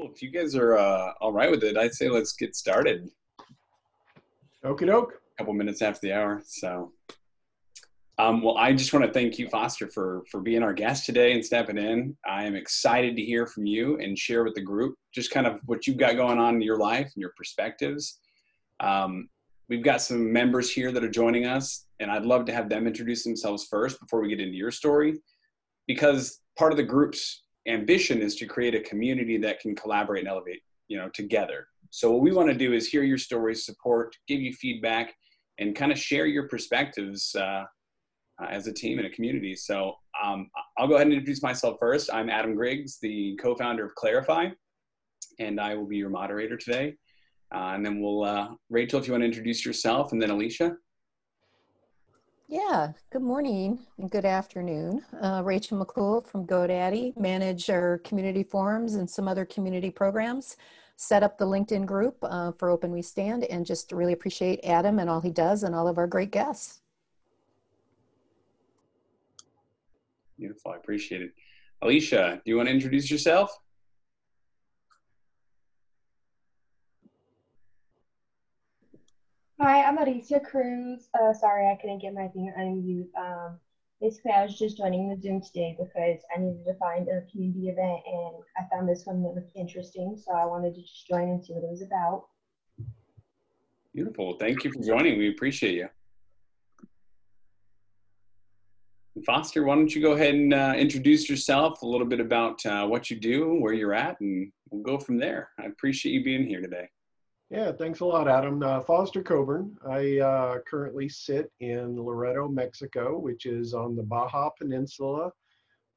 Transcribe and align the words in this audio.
Cool. 0.00 0.10
If 0.14 0.22
you 0.22 0.30
guys 0.30 0.54
are 0.54 0.78
uh, 0.78 1.12
all 1.20 1.32
right 1.32 1.50
with 1.50 1.62
it, 1.62 1.76
I'd 1.76 1.92
say 1.92 2.08
let's 2.08 2.32
get 2.32 2.56
started. 2.56 3.10
Okie 4.64 4.86
doke. 4.86 5.12
A 5.12 5.38
couple 5.38 5.52
minutes 5.52 5.82
after 5.82 6.00
the 6.02 6.12
hour. 6.12 6.42
So, 6.46 6.92
um, 8.18 8.42
well, 8.42 8.56
I 8.56 8.72
just 8.72 8.92
want 8.92 9.04
to 9.04 9.12
thank 9.12 9.38
you, 9.38 9.48
Foster, 9.48 9.88
for 9.88 10.22
for 10.30 10.40
being 10.40 10.62
our 10.62 10.72
guest 10.72 11.04
today 11.04 11.32
and 11.32 11.44
stepping 11.44 11.76
in. 11.76 12.16
I 12.26 12.44
am 12.44 12.54
excited 12.56 13.16
to 13.16 13.22
hear 13.22 13.46
from 13.46 13.66
you 13.66 13.98
and 13.98 14.18
share 14.18 14.44
with 14.44 14.54
the 14.54 14.62
group 14.62 14.94
just 15.14 15.30
kind 15.30 15.46
of 15.46 15.60
what 15.66 15.86
you've 15.86 15.98
got 15.98 16.16
going 16.16 16.38
on 16.38 16.54
in 16.54 16.62
your 16.62 16.78
life 16.78 17.10
and 17.14 17.20
your 17.20 17.32
perspectives. 17.36 18.20
Um, 18.80 19.28
we've 19.68 19.84
got 19.84 20.00
some 20.00 20.32
members 20.32 20.70
here 20.70 20.92
that 20.92 21.04
are 21.04 21.10
joining 21.10 21.44
us, 21.44 21.86
and 21.98 22.10
I'd 22.10 22.24
love 22.24 22.46
to 22.46 22.54
have 22.54 22.70
them 22.70 22.86
introduce 22.86 23.24
themselves 23.24 23.66
first 23.70 24.00
before 24.00 24.22
we 24.22 24.28
get 24.30 24.40
into 24.40 24.56
your 24.56 24.70
story, 24.70 25.20
because 25.86 26.40
part 26.56 26.72
of 26.72 26.78
the 26.78 26.84
group's 26.84 27.42
ambition 27.66 28.22
is 28.22 28.36
to 28.36 28.46
create 28.46 28.74
a 28.74 28.80
community 28.80 29.36
that 29.38 29.60
can 29.60 29.74
collaborate 29.74 30.20
and 30.20 30.28
elevate, 30.28 30.62
you 30.88 30.96
know, 30.96 31.08
together. 31.10 31.66
So 31.90 32.10
what 32.12 32.20
we 32.22 32.32
want 32.32 32.48
to 32.48 32.54
do 32.54 32.72
is 32.72 32.88
hear 32.88 33.02
your 33.02 33.18
stories, 33.18 33.66
support, 33.66 34.16
give 34.28 34.40
you 34.40 34.52
feedback, 34.52 35.12
and 35.58 35.76
kind 35.76 35.92
of 35.92 35.98
share 35.98 36.26
your 36.26 36.48
perspectives 36.48 37.34
uh, 37.34 37.64
uh, 38.40 38.46
as 38.48 38.66
a 38.66 38.72
team 38.72 38.98
and 38.98 39.06
a 39.06 39.10
community. 39.10 39.54
So 39.54 39.94
um, 40.22 40.48
I'll 40.78 40.88
go 40.88 40.94
ahead 40.94 41.06
and 41.06 41.14
introduce 41.14 41.42
myself 41.42 41.76
first. 41.78 42.10
I'm 42.12 42.30
Adam 42.30 42.54
Griggs, 42.54 42.98
the 43.02 43.36
co-founder 43.42 43.84
of 43.84 43.94
Clarify, 43.94 44.48
and 45.38 45.60
I 45.60 45.74
will 45.74 45.86
be 45.86 45.96
your 45.96 46.10
moderator 46.10 46.56
today. 46.56 46.94
Uh, 47.54 47.72
and 47.74 47.84
then 47.84 48.00
we'll, 48.00 48.24
uh, 48.24 48.48
Rachel, 48.70 49.00
if 49.00 49.06
you 49.06 49.12
want 49.12 49.22
to 49.22 49.26
introduce 49.26 49.66
yourself, 49.66 50.12
and 50.12 50.22
then 50.22 50.30
Alicia. 50.30 50.76
Yeah, 52.52 52.94
good 53.12 53.22
morning 53.22 53.78
and 53.96 54.10
good 54.10 54.24
afternoon. 54.24 55.04
Uh, 55.22 55.40
Rachel 55.44 55.78
McCool 55.78 56.26
from 56.26 56.48
GoDaddy, 56.48 57.16
manage 57.16 57.70
our 57.70 57.98
community 57.98 58.42
forums 58.42 58.96
and 58.96 59.08
some 59.08 59.28
other 59.28 59.44
community 59.44 59.88
programs, 59.88 60.56
set 60.96 61.22
up 61.22 61.38
the 61.38 61.44
LinkedIn 61.44 61.86
group 61.86 62.16
uh, 62.22 62.50
for 62.50 62.68
Open 62.68 62.90
We 62.90 63.02
Stand, 63.02 63.44
and 63.44 63.64
just 63.64 63.92
really 63.92 64.12
appreciate 64.12 64.64
Adam 64.64 64.98
and 64.98 65.08
all 65.08 65.20
he 65.20 65.30
does 65.30 65.62
and 65.62 65.76
all 65.76 65.86
of 65.86 65.96
our 65.96 66.08
great 66.08 66.32
guests. 66.32 66.80
Beautiful, 70.36 70.72
I 70.72 70.76
appreciate 70.78 71.22
it. 71.22 71.30
Alicia, 71.82 72.42
do 72.44 72.50
you 72.50 72.56
want 72.56 72.68
to 72.68 72.74
introduce 72.74 73.12
yourself? 73.12 73.56
Hi, 79.62 79.82
I'm 79.84 79.98
Alicia 79.98 80.40
Cruz. 80.40 81.10
Uh, 81.12 81.34
sorry, 81.34 81.68
I 81.68 81.76
couldn't 81.78 81.98
get 81.98 82.14
my 82.14 82.28
thing 82.28 82.50
unmute. 82.58 83.08
Um, 83.14 83.58
basically, 84.00 84.30
I 84.30 84.42
was 84.42 84.58
just 84.58 84.78
joining 84.78 85.10
the 85.10 85.20
Zoom 85.20 85.42
today 85.42 85.76
because 85.78 86.18
I 86.34 86.40
needed 86.40 86.64
to 86.64 86.72
find 86.78 87.06
a 87.08 87.30
community 87.30 87.68
event 87.68 88.00
and 88.06 88.42
I 88.56 88.74
found 88.74 88.88
this 88.88 89.02
one 89.04 89.22
that 89.22 89.28
looked 89.28 89.54
interesting. 89.54 90.16
So 90.16 90.32
I 90.32 90.46
wanted 90.46 90.74
to 90.76 90.80
just 90.80 91.06
join 91.06 91.28
and 91.28 91.44
see 91.44 91.52
what 91.52 91.62
it 91.62 91.68
was 91.68 91.82
about. 91.82 92.24
Beautiful. 93.94 94.38
Thank 94.40 94.64
you 94.64 94.72
for 94.72 94.82
joining. 94.82 95.18
We 95.18 95.28
appreciate 95.28 95.74
you. 95.74 95.88
Foster, 99.26 99.64
why 99.64 99.74
don't 99.74 99.94
you 99.94 100.00
go 100.00 100.12
ahead 100.12 100.36
and 100.36 100.54
uh, 100.54 100.72
introduce 100.74 101.28
yourself, 101.28 101.82
a 101.82 101.86
little 101.86 102.06
bit 102.06 102.20
about 102.20 102.64
uh, 102.64 102.86
what 102.86 103.10
you 103.10 103.20
do, 103.20 103.60
where 103.60 103.74
you're 103.74 103.92
at, 103.92 104.18
and 104.22 104.50
we'll 104.70 104.82
go 104.82 104.96
from 104.96 105.18
there. 105.18 105.50
I 105.58 105.66
appreciate 105.66 106.12
you 106.12 106.24
being 106.24 106.46
here 106.46 106.62
today. 106.62 106.88
Yeah, 107.50 107.72
thanks 107.72 107.98
a 107.98 108.04
lot, 108.04 108.28
Adam. 108.28 108.62
Uh, 108.62 108.80
Foster 108.80 109.24
Coburn. 109.24 109.76
I 109.84 110.18
uh, 110.20 110.58
currently 110.60 111.08
sit 111.08 111.50
in 111.58 111.96
Loreto, 111.96 112.46
Mexico, 112.46 113.18
which 113.18 113.44
is 113.44 113.74
on 113.74 113.96
the 113.96 114.04
Baja 114.04 114.50
Peninsula. 114.50 115.32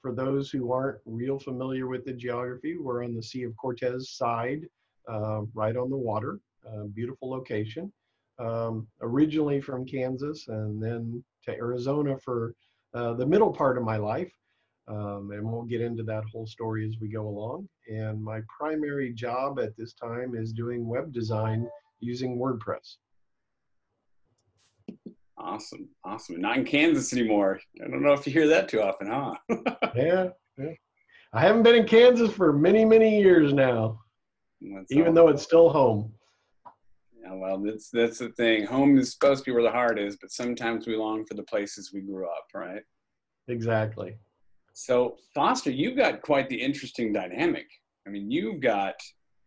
For 0.01 0.15
those 0.15 0.49
who 0.49 0.71
aren't 0.71 0.97
real 1.05 1.37
familiar 1.37 1.85
with 1.85 2.05
the 2.05 2.13
geography, 2.13 2.77
we're 2.79 3.03
on 3.03 3.13
the 3.13 3.21
Sea 3.21 3.43
of 3.43 3.55
Cortez 3.55 4.09
side, 4.09 4.61
uh, 5.07 5.41
right 5.53 5.77
on 5.77 5.91
the 5.91 5.95
water. 5.95 6.39
beautiful 6.95 7.29
location. 7.29 7.93
Um, 8.39 8.87
originally 9.01 9.61
from 9.61 9.85
Kansas 9.85 10.47
and 10.47 10.81
then 10.81 11.23
to 11.45 11.51
Arizona 11.51 12.17
for 12.17 12.55
uh, 12.95 13.13
the 13.13 13.27
middle 13.27 13.53
part 13.53 13.77
of 13.77 13.83
my 13.83 13.97
life. 13.97 14.33
Um, 14.88 15.32
and 15.32 15.49
we'll 15.49 15.64
get 15.64 15.82
into 15.82 16.04
that 16.04 16.23
whole 16.32 16.45
story 16.45 16.86
as 16.86 16.95
we 16.99 17.08
go 17.08 17.26
along. 17.27 17.70
And 17.88 18.21
my 18.21 18.42
primary 18.60 19.14
job 19.14 19.60
at 19.60 19.77
this 19.77 19.94
time 19.94 20.36
is 20.36 20.52
doing 20.52 20.88
web 20.88 21.14
design 21.14 21.67
using 21.99 22.38
WordPress. 22.38 22.98
Awesome, 25.38 25.89
awesome. 26.04 26.39
Not 26.39 26.58
in 26.58 26.66
Kansas 26.66 27.14
anymore. 27.14 27.60
I 27.83 27.89
don't 27.89 28.04
know 28.04 28.14
if 28.14 28.27
you 28.27 28.33
hear 28.33 28.48
that 28.48 28.67
too 28.67 28.82
often, 28.82 29.08
huh? 29.08 29.36
yeah, 29.95 30.30
yeah, 30.58 30.72
I 31.33 31.42
haven't 31.42 31.64
been 31.64 31.76
in 31.76 31.88
Kansas 31.88 32.32
for 32.32 32.54
many, 32.54 32.86
many 32.86 33.20
years 33.20 33.54
now, 33.54 33.99
that's 34.61 34.92
even 34.92 35.04
awesome. 35.04 35.16
though 35.16 35.27
it's 35.30 35.43
still 35.43 35.70
home. 35.70 36.14
Yeah, 37.22 37.33
well, 37.33 37.58
that's 37.60 37.89
that's 37.89 38.20
the 38.20 38.30
thing. 38.30 38.66
Home 38.66 38.98
is 38.98 39.11
supposed 39.11 39.43
to 39.43 39.49
be 39.49 39.54
where 39.54 39.64
the 39.64 39.72
heart 39.72 39.98
is, 39.98 40.17
but 40.17 40.32
sometimes 40.32 40.88
we 40.88 40.95
long 40.95 41.26
for 41.26 41.36
the 41.36 41.43
places 41.43 41.92
we 41.93 42.02
grew 42.02 42.26
up, 42.26 42.45
right? 42.54 42.82
Exactly. 43.48 44.17
So, 44.73 45.17
Foster, 45.34 45.72
you've 45.72 45.98
got 45.98 46.22
quite 46.22 46.50
the 46.50 46.60
interesting 46.60 47.14
dynamic. 47.14 47.67
I 48.08 48.10
mean, 48.10 48.30
you've 48.32 48.60
got 48.60 48.95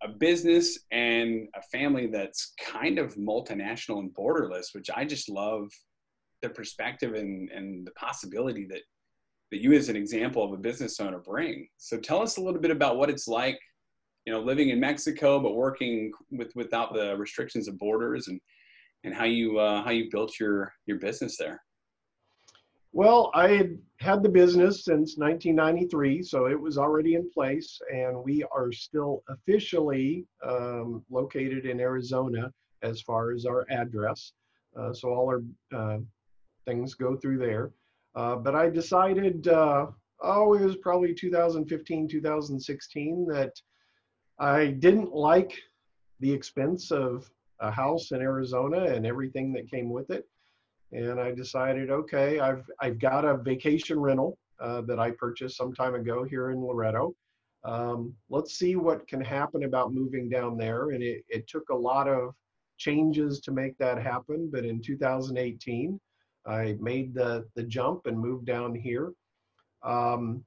a 0.02 0.08
business 0.08 0.78
and 0.92 1.48
a 1.56 1.62
family 1.62 2.06
that's 2.06 2.54
kind 2.60 2.98
of 2.98 3.16
multinational 3.16 3.98
and 3.98 4.14
borderless, 4.14 4.72
which 4.72 4.88
I 4.94 5.04
just 5.04 5.28
love 5.28 5.68
the 6.42 6.48
perspective 6.48 7.14
and, 7.14 7.50
and 7.50 7.86
the 7.86 7.90
possibility 7.92 8.66
that, 8.66 8.82
that 9.50 9.62
you 9.62 9.72
as 9.72 9.88
an 9.88 9.96
example 9.96 10.44
of 10.44 10.52
a 10.52 10.56
business 10.56 11.00
owner 11.00 11.18
bring. 11.18 11.68
So 11.76 11.98
tell 11.98 12.22
us 12.22 12.36
a 12.36 12.40
little 12.40 12.60
bit 12.60 12.70
about 12.70 12.96
what 12.96 13.10
it's 13.10 13.26
like, 13.26 13.58
you 14.26 14.32
know, 14.32 14.40
living 14.40 14.68
in 14.68 14.78
Mexico, 14.78 15.40
but 15.40 15.54
working 15.54 16.12
with, 16.30 16.54
without 16.54 16.94
the 16.94 17.16
restrictions 17.16 17.68
of 17.68 17.78
borders 17.78 18.28
and, 18.28 18.40
and 19.02 19.14
how 19.14 19.24
you, 19.24 19.58
uh, 19.58 19.82
how 19.82 19.90
you 19.90 20.08
built 20.10 20.38
your, 20.38 20.72
your 20.86 20.98
business 20.98 21.36
there. 21.36 21.62
Well, 22.92 23.30
I 23.34 23.70
had 23.98 24.22
the 24.22 24.28
business 24.28 24.84
since 24.84 25.16
1993, 25.16 26.22
so 26.22 26.46
it 26.46 26.60
was 26.60 26.76
already 26.76 27.14
in 27.14 27.30
place, 27.30 27.80
and 27.92 28.22
we 28.22 28.44
are 28.54 28.70
still 28.70 29.22
officially 29.28 30.26
um, 30.46 31.02
located 31.10 31.64
in 31.64 31.80
Arizona 31.80 32.52
as 32.82 33.00
far 33.00 33.32
as 33.32 33.46
our 33.46 33.66
address. 33.70 34.32
Uh, 34.78 34.92
so 34.92 35.08
all 35.08 35.26
our 35.26 35.42
uh, 35.74 35.98
things 36.66 36.94
go 36.94 37.16
through 37.16 37.38
there. 37.38 37.70
Uh, 38.14 38.36
but 38.36 38.54
I 38.54 38.68
decided, 38.68 39.48
uh, 39.48 39.86
oh, 40.20 40.54
it 40.54 40.62
was 40.62 40.76
probably 40.76 41.14
2015, 41.14 42.08
2016, 42.08 43.26
that 43.28 43.52
I 44.38 44.66
didn't 44.66 45.14
like 45.14 45.58
the 46.20 46.32
expense 46.32 46.90
of 46.90 47.30
a 47.60 47.70
house 47.70 48.12
in 48.12 48.20
Arizona 48.20 48.84
and 48.84 49.06
everything 49.06 49.52
that 49.54 49.70
came 49.70 49.88
with 49.88 50.10
it 50.10 50.28
and 50.92 51.20
I 51.20 51.32
decided, 51.32 51.90
okay, 51.90 52.38
I've 52.38 52.64
I've 52.80 52.98
got 52.98 53.24
a 53.24 53.36
vacation 53.36 53.98
rental 53.98 54.38
uh, 54.60 54.82
that 54.82 54.98
I 54.98 55.10
purchased 55.10 55.56
some 55.56 55.74
time 55.74 55.94
ago 55.94 56.24
here 56.24 56.50
in 56.50 56.60
Loreto. 56.60 57.14
Um, 57.64 58.14
let's 58.30 58.54
see 58.54 58.76
what 58.76 59.08
can 59.08 59.20
happen 59.20 59.64
about 59.64 59.92
moving 59.92 60.28
down 60.28 60.56
there. 60.56 60.90
And 60.90 61.02
it, 61.02 61.24
it 61.28 61.48
took 61.48 61.68
a 61.70 61.74
lot 61.74 62.08
of 62.08 62.32
changes 62.78 63.40
to 63.40 63.52
make 63.52 63.76
that 63.78 64.00
happen. 64.00 64.48
But 64.52 64.64
in 64.64 64.80
2018, 64.80 65.98
I 66.46 66.76
made 66.80 67.12
the 67.12 67.46
the 67.56 67.64
jump 67.64 68.06
and 68.06 68.18
moved 68.18 68.46
down 68.46 68.74
here. 68.74 69.12
Um, 69.82 70.44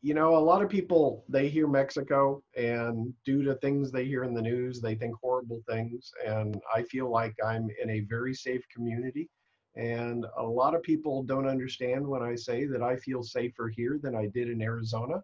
you 0.00 0.14
know, 0.14 0.36
a 0.36 0.38
lot 0.38 0.62
of 0.62 0.68
people 0.68 1.24
they 1.28 1.48
hear 1.48 1.66
Mexico, 1.66 2.42
and 2.56 3.12
due 3.24 3.42
to 3.42 3.54
things 3.56 3.90
they 3.90 4.04
hear 4.04 4.24
in 4.24 4.34
the 4.34 4.42
news, 4.42 4.80
they 4.80 4.94
think 4.94 5.14
horrible 5.20 5.62
things. 5.68 6.10
And 6.26 6.60
I 6.74 6.82
feel 6.84 7.10
like 7.10 7.34
I'm 7.44 7.68
in 7.82 7.90
a 7.90 8.00
very 8.00 8.34
safe 8.34 8.62
community. 8.74 9.28
And 9.76 10.24
a 10.38 10.42
lot 10.42 10.74
of 10.74 10.82
people 10.82 11.24
don't 11.24 11.48
understand 11.48 12.06
when 12.06 12.22
I 12.22 12.36
say 12.36 12.64
that 12.66 12.82
I 12.82 12.96
feel 12.96 13.22
safer 13.22 13.68
here 13.68 13.98
than 14.00 14.14
I 14.14 14.26
did 14.26 14.48
in 14.48 14.62
Arizona. 14.62 15.22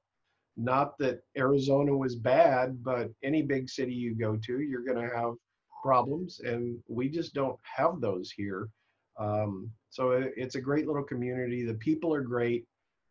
Not 0.56 0.98
that 0.98 1.22
Arizona 1.38 1.96
was 1.96 2.16
bad, 2.16 2.82
but 2.82 3.10
any 3.22 3.42
big 3.42 3.68
city 3.70 3.94
you 3.94 4.14
go 4.14 4.36
to, 4.36 4.60
you're 4.60 4.84
going 4.84 5.08
to 5.08 5.16
have 5.16 5.34
problems, 5.82 6.40
and 6.40 6.78
we 6.88 7.08
just 7.08 7.32
don't 7.32 7.58
have 7.62 8.00
those 8.00 8.30
here. 8.30 8.68
Um, 9.18 9.70
so 9.90 10.10
it, 10.10 10.32
it's 10.36 10.56
a 10.56 10.60
great 10.60 10.86
little 10.86 11.04
community. 11.04 11.64
The 11.64 11.74
people 11.74 12.12
are 12.12 12.20
great. 12.20 12.66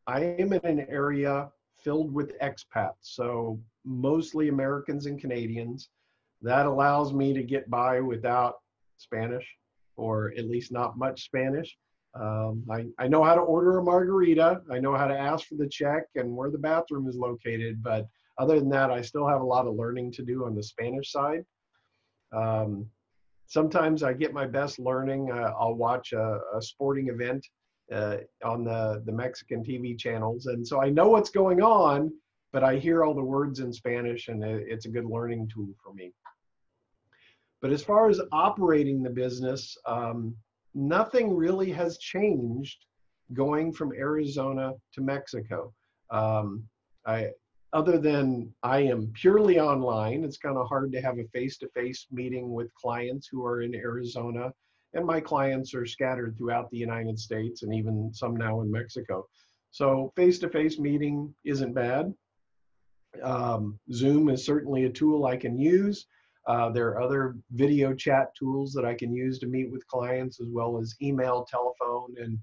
I 0.10 0.36
am 0.40 0.54
in 0.54 0.66
an 0.66 0.88
area 0.90 1.52
filled 1.84 2.12
with 2.12 2.36
expats, 2.40 3.02
so 3.02 3.60
mostly 3.86 4.48
Americans 4.48 5.06
and 5.06 5.22
Canadians. 5.22 5.90
That 6.42 6.66
allows 6.66 7.14
me 7.14 7.32
to 7.34 7.44
get 7.44 7.70
by 7.70 8.02
without 8.02 8.56
Spanish 8.98 9.48
or 9.98 10.34
at 10.36 10.50
least 10.50 10.72
not 10.72 10.98
much 10.98 11.26
Spanish. 11.26 11.78
Um, 12.20 12.64
I, 12.72 12.88
I 12.98 13.08
know 13.08 13.24
how 13.24 13.36
to 13.36 13.42
order 13.42 13.78
a 13.78 13.84
margarita. 13.84 14.62
I 14.72 14.80
know 14.80 14.96
how 14.96 15.08
to 15.08 15.18
ask 15.18 15.46
for 15.46 15.56
the 15.56 15.70
check 15.70 16.06
and 16.16 16.36
where 16.36 16.50
the 16.50 16.58
bathroom 16.58 17.08
is 17.08 17.16
located. 17.16 17.84
But 17.84 18.08
other 18.40 18.60
than 18.60 18.70
that, 18.70 18.90
I 18.90 19.02
still 19.02 19.28
have 19.28 19.42
a 19.42 19.46
lot 19.46 19.68
of 19.68 19.76
learning 19.76 20.14
to 20.14 20.24
do 20.24 20.44
on 20.46 20.56
the 20.56 20.64
Spanish 20.64 21.12
side. 21.12 21.46
Um, 22.36 22.88
sometimes 23.46 24.02
I 24.02 24.14
get 24.14 24.34
my 24.34 24.48
best 24.48 24.80
learning. 24.80 25.32
Uh, 25.32 25.54
I'll 25.60 25.76
watch 25.76 26.14
a, 26.14 26.40
a 26.56 26.62
sporting 26.64 27.10
event 27.10 27.46
uh, 27.92 28.18
on 28.44 28.64
the, 28.64 29.02
the 29.06 29.12
Mexican 29.12 29.64
TV 29.64 29.98
channels. 29.98 30.46
And 30.48 30.66
so 30.66 30.82
I 30.82 30.90
know 30.90 31.10
what's 31.10 31.30
going 31.30 31.62
on, 31.62 32.12
but 32.52 32.64
I 32.64 32.78
hear 32.78 33.04
all 33.04 33.14
the 33.14 33.24
words 33.24 33.60
in 33.60 33.72
Spanish 33.72 34.28
and 34.28 34.44
it's 34.44 34.86
a 34.86 34.90
good 34.90 35.06
learning 35.06 35.50
tool 35.54 35.70
for 35.84 35.94
me. 35.94 36.12
But 37.62 37.72
as 37.72 37.84
far 37.84 38.10
as 38.10 38.22
operating 38.32 39.04
the 39.04 39.10
business, 39.10 39.78
um, 39.86 40.36
nothing 40.74 41.36
really 41.36 41.72
has 41.72 41.98
changed 41.98 42.86
going 43.34 43.74
from 43.74 43.94
Arizona 43.94 44.74
to 44.94 45.02
Mexico. 45.02 45.74
Um, 46.10 46.64
I, 47.06 47.30
other 47.74 48.00
than 48.00 48.52
I 48.64 48.80
am 48.80 49.12
purely 49.14 49.60
online, 49.60 50.24
it's 50.24 50.38
kind 50.38 50.58
of 50.58 50.68
hard 50.68 50.92
to 50.94 51.02
have 51.02 51.20
a 51.20 51.28
face-to-face 51.34 52.08
meeting 52.12 52.54
with 52.54 52.74
clients 52.74 53.28
who 53.28 53.46
are 53.46 53.62
in 53.62 53.76
Arizona, 53.76 54.52
and 54.94 55.06
my 55.06 55.20
clients 55.20 55.74
are 55.74 55.86
scattered 55.86 56.38
throughout 56.38 56.70
the 56.72 56.78
United 56.78 57.20
States 57.20 57.64
and 57.64 57.74
even 57.74 58.12
some 58.14 58.36
now 58.36 58.62
in 58.62 58.72
Mexico. 58.72 59.28
So 59.72 60.12
face-to-face 60.16 60.80
meeting 60.80 61.34
isn't 61.46 61.74
bad. 61.74 62.14
Um, 63.24 63.80
Zoom 63.92 64.30
is 64.30 64.46
certainly 64.46 64.86
a 64.86 64.90
tool 64.90 65.26
I 65.26 65.38
can 65.38 65.58
use. 65.58 66.08
Uh, 66.48 66.70
there 66.70 66.88
are 66.90 67.02
other 67.02 67.36
video 67.52 67.94
chat 67.94 68.34
tools 68.36 68.74
that 68.74 68.86
I 68.86 68.96
can 68.96 69.14
use 69.14 69.38
to 69.40 69.48
meet 69.48 69.72
with 69.72 69.86
clients 69.88 70.40
as 70.40 70.48
well 70.50 70.80
as 70.80 70.96
email, 71.02 71.46
telephone, 71.46 72.16
and 72.18 72.40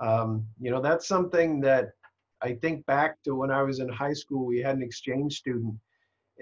um, 0.00 0.46
you 0.60 0.70
know 0.70 0.82
that's 0.82 1.08
something 1.08 1.60
that 1.60 1.92
I 2.42 2.54
think 2.54 2.84
back 2.86 3.16
to 3.24 3.34
when 3.34 3.50
I 3.50 3.62
was 3.62 3.78
in 3.80 3.88
high 3.88 4.12
school. 4.12 4.44
We 4.44 4.58
had 4.58 4.76
an 4.76 4.82
exchange 4.82 5.38
student 5.38 5.74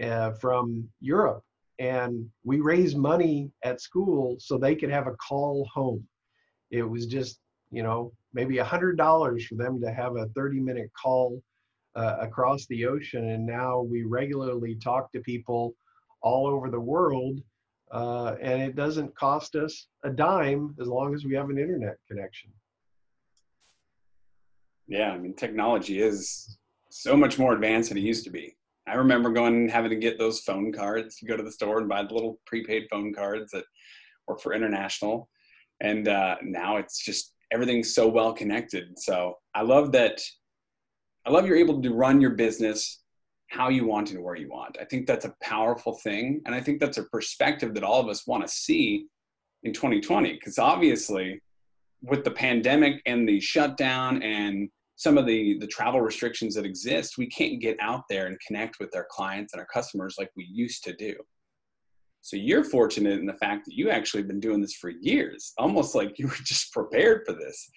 uh, 0.02 0.32
from 0.32 0.88
Europe, 1.00 1.44
and 1.78 2.26
we 2.44 2.60
raised 2.60 2.96
money 2.96 3.50
at 3.64 3.80
school 3.80 4.36
so 4.38 4.56
they 4.56 4.74
could 4.74 4.90
have 4.90 5.06
a 5.06 5.16
call 5.16 5.68
home. 5.72 6.06
It 6.70 6.82
was 6.82 7.06
just 7.06 7.40
you 7.70 7.82
know 7.82 8.12
maybe 8.32 8.58
a 8.58 8.64
hundred 8.64 8.96
dollars 8.96 9.46
for 9.46 9.56
them 9.56 9.80
to 9.80 9.92
have 9.92 10.16
a 10.16 10.28
30 10.28 10.60
minute 10.60 10.90
call 11.00 11.42
uh, 11.94 12.16
across 12.20 12.66
the 12.66 12.86
ocean, 12.86 13.30
and 13.30 13.46
now 13.46 13.80
we 13.80 14.02
regularly 14.02 14.76
talk 14.76 15.10
to 15.12 15.20
people 15.20 15.74
all 16.22 16.46
over 16.46 16.70
the 16.70 16.80
world. 16.80 17.40
Uh, 17.92 18.34
and 18.42 18.60
it 18.60 18.74
doesn't 18.74 19.14
cost 19.14 19.54
us 19.54 19.86
a 20.02 20.10
dime 20.10 20.74
as 20.80 20.88
long 20.88 21.14
as 21.14 21.24
we 21.24 21.34
have 21.34 21.50
an 21.50 21.58
internet 21.58 21.96
connection. 22.08 22.50
Yeah, 24.88 25.12
I 25.12 25.18
mean, 25.18 25.34
technology 25.34 26.00
is 26.00 26.58
so 26.90 27.16
much 27.16 27.38
more 27.38 27.52
advanced 27.52 27.90
than 27.90 27.98
it 27.98 28.02
used 28.02 28.24
to 28.24 28.30
be. 28.30 28.55
I 28.86 28.94
remember 28.94 29.30
going 29.30 29.54
and 29.54 29.70
having 29.70 29.90
to 29.90 29.96
get 29.96 30.18
those 30.18 30.40
phone 30.40 30.72
cards. 30.72 31.18
You 31.20 31.28
go 31.28 31.36
to 31.36 31.42
the 31.42 31.52
store 31.52 31.78
and 31.78 31.88
buy 31.88 32.02
the 32.02 32.14
little 32.14 32.38
prepaid 32.46 32.86
phone 32.90 33.12
cards 33.12 33.50
that 33.52 33.64
were 34.28 34.38
for 34.38 34.54
international. 34.54 35.28
And 35.80 36.08
uh, 36.08 36.36
now 36.42 36.76
it's 36.76 37.04
just 37.04 37.32
everything's 37.52 37.94
so 37.94 38.08
well 38.08 38.32
connected. 38.32 38.98
So 38.98 39.38
I 39.54 39.62
love 39.62 39.92
that. 39.92 40.20
I 41.26 41.30
love 41.30 41.46
you're 41.46 41.56
able 41.56 41.82
to 41.82 41.90
run 41.92 42.20
your 42.20 42.30
business 42.30 43.02
how 43.48 43.68
you 43.68 43.86
want 43.86 44.10
and 44.10 44.22
where 44.22 44.36
you 44.36 44.48
want. 44.48 44.76
I 44.80 44.84
think 44.84 45.06
that's 45.06 45.24
a 45.24 45.34
powerful 45.40 45.94
thing. 45.94 46.40
And 46.46 46.54
I 46.54 46.60
think 46.60 46.80
that's 46.80 46.98
a 46.98 47.04
perspective 47.04 47.74
that 47.74 47.84
all 47.84 48.00
of 48.00 48.08
us 48.08 48.26
want 48.26 48.44
to 48.44 48.48
see 48.48 49.06
in 49.62 49.72
2020. 49.72 50.32
Because 50.32 50.58
obviously, 50.58 51.40
with 52.02 52.24
the 52.24 52.30
pandemic 52.30 53.02
and 53.06 53.28
the 53.28 53.40
shutdown 53.40 54.22
and 54.22 54.68
some 54.96 55.18
of 55.18 55.26
the, 55.26 55.58
the 55.58 55.66
travel 55.66 56.00
restrictions 56.00 56.54
that 56.54 56.64
exist, 56.64 57.18
we 57.18 57.28
can't 57.28 57.60
get 57.60 57.76
out 57.80 58.04
there 58.08 58.26
and 58.26 58.40
connect 58.40 58.78
with 58.80 58.94
our 58.96 59.06
clients 59.10 59.52
and 59.52 59.60
our 59.60 59.66
customers 59.66 60.16
like 60.18 60.30
we 60.36 60.48
used 60.50 60.82
to 60.84 60.94
do. 60.94 61.14
So 62.22 62.36
you're 62.36 62.64
fortunate 62.64 63.20
in 63.20 63.26
the 63.26 63.34
fact 63.34 63.66
that 63.66 63.74
you 63.74 63.90
actually 63.90 64.24
been 64.24 64.40
doing 64.40 64.60
this 64.60 64.74
for 64.74 64.90
years, 64.90 65.52
almost 65.58 65.94
like 65.94 66.18
you 66.18 66.26
were 66.26 66.34
just 66.44 66.72
prepared 66.72 67.22
for 67.26 67.34
this, 67.34 67.70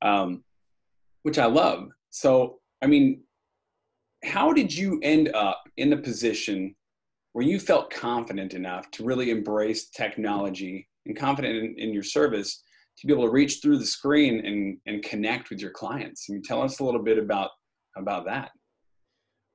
um, 0.00 0.42
which 1.22 1.38
I 1.38 1.46
love. 1.46 1.88
So, 2.10 2.58
I 2.82 2.86
mean, 2.86 3.22
how 4.24 4.52
did 4.52 4.74
you 4.74 4.98
end 5.02 5.28
up 5.34 5.62
in 5.76 5.90
the 5.90 5.96
position 5.96 6.74
where 7.32 7.44
you 7.44 7.60
felt 7.60 7.90
confident 7.90 8.54
enough 8.54 8.90
to 8.92 9.04
really 9.04 9.30
embrace 9.30 9.88
technology 9.90 10.88
and 11.06 11.16
confident 11.16 11.56
in, 11.56 11.74
in, 11.78 11.92
your 11.92 12.02
service 12.02 12.62
to 13.02 13.06
be 13.08 13.12
able 13.12 13.26
to 13.26 13.32
reach 13.32 13.60
through 13.60 13.78
the 13.78 13.86
screen 13.86 14.46
and, 14.46 14.78
and 14.86 15.02
connect 15.02 15.50
with 15.50 15.60
your 15.60 15.72
clients? 15.72 16.30
Mean, 16.30 16.40
tell 16.40 16.62
us 16.62 16.78
a 16.78 16.84
little 16.84 17.02
bit 17.02 17.18
about 17.18 17.50
about 17.96 18.24
that. 18.24 18.52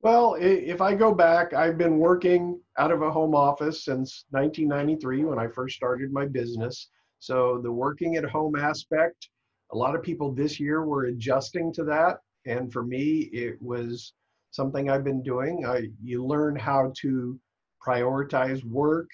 Well, 0.02 0.36
if 0.38 0.80
I 0.80 0.94
go 0.94 1.12
back, 1.12 1.54
I've 1.54 1.76
been 1.76 1.98
working 1.98 2.60
out 2.78 2.92
of 2.92 3.02
a 3.02 3.10
home 3.10 3.34
office 3.34 3.84
since 3.84 4.26
1993 4.30 5.24
when 5.24 5.40
I 5.40 5.48
first 5.48 5.74
started 5.74 6.12
my 6.12 6.24
business. 6.24 6.90
So 7.18 7.58
the 7.60 7.72
working 7.72 8.14
at 8.14 8.24
home 8.24 8.54
aspect, 8.54 9.28
a 9.72 9.76
lot 9.76 9.96
of 9.96 10.02
people 10.04 10.32
this 10.32 10.60
year 10.60 10.84
were 10.84 11.06
adjusting 11.06 11.72
to 11.72 11.84
that. 11.84 12.18
And 12.46 12.72
for 12.72 12.84
me, 12.84 13.30
it 13.32 13.60
was 13.60 14.12
something 14.52 14.88
I've 14.88 15.02
been 15.02 15.22
doing. 15.22 15.66
I, 15.66 15.88
you 16.00 16.24
learn 16.24 16.54
how 16.54 16.92
to 17.00 17.40
prioritize 17.84 18.62
work 18.64 19.08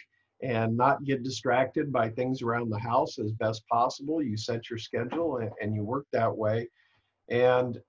and 0.44 0.76
not 0.76 1.04
get 1.04 1.22
distracted 1.22 1.92
by 1.92 2.08
things 2.08 2.42
around 2.42 2.70
the 2.70 2.78
house 2.78 3.18
as 3.18 3.32
best 3.32 3.66
possible. 3.66 4.22
You 4.22 4.36
set 4.36 4.68
your 4.68 4.78
schedule 4.78 5.38
and, 5.38 5.50
and 5.60 5.74
you 5.74 5.82
work 5.82 6.06
that 6.12 6.34
way. 6.36 6.68
And 7.30 7.80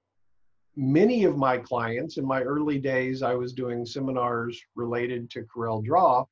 many 0.75 1.25
of 1.25 1.37
my 1.37 1.57
clients 1.57 2.17
in 2.17 2.25
my 2.25 2.41
early 2.41 2.79
days, 2.79 3.21
I 3.21 3.33
was 3.35 3.53
doing 3.53 3.85
seminars 3.85 4.59
related 4.75 5.29
to 5.31 5.43
Corel 5.43 5.83
Draw, 5.83 6.25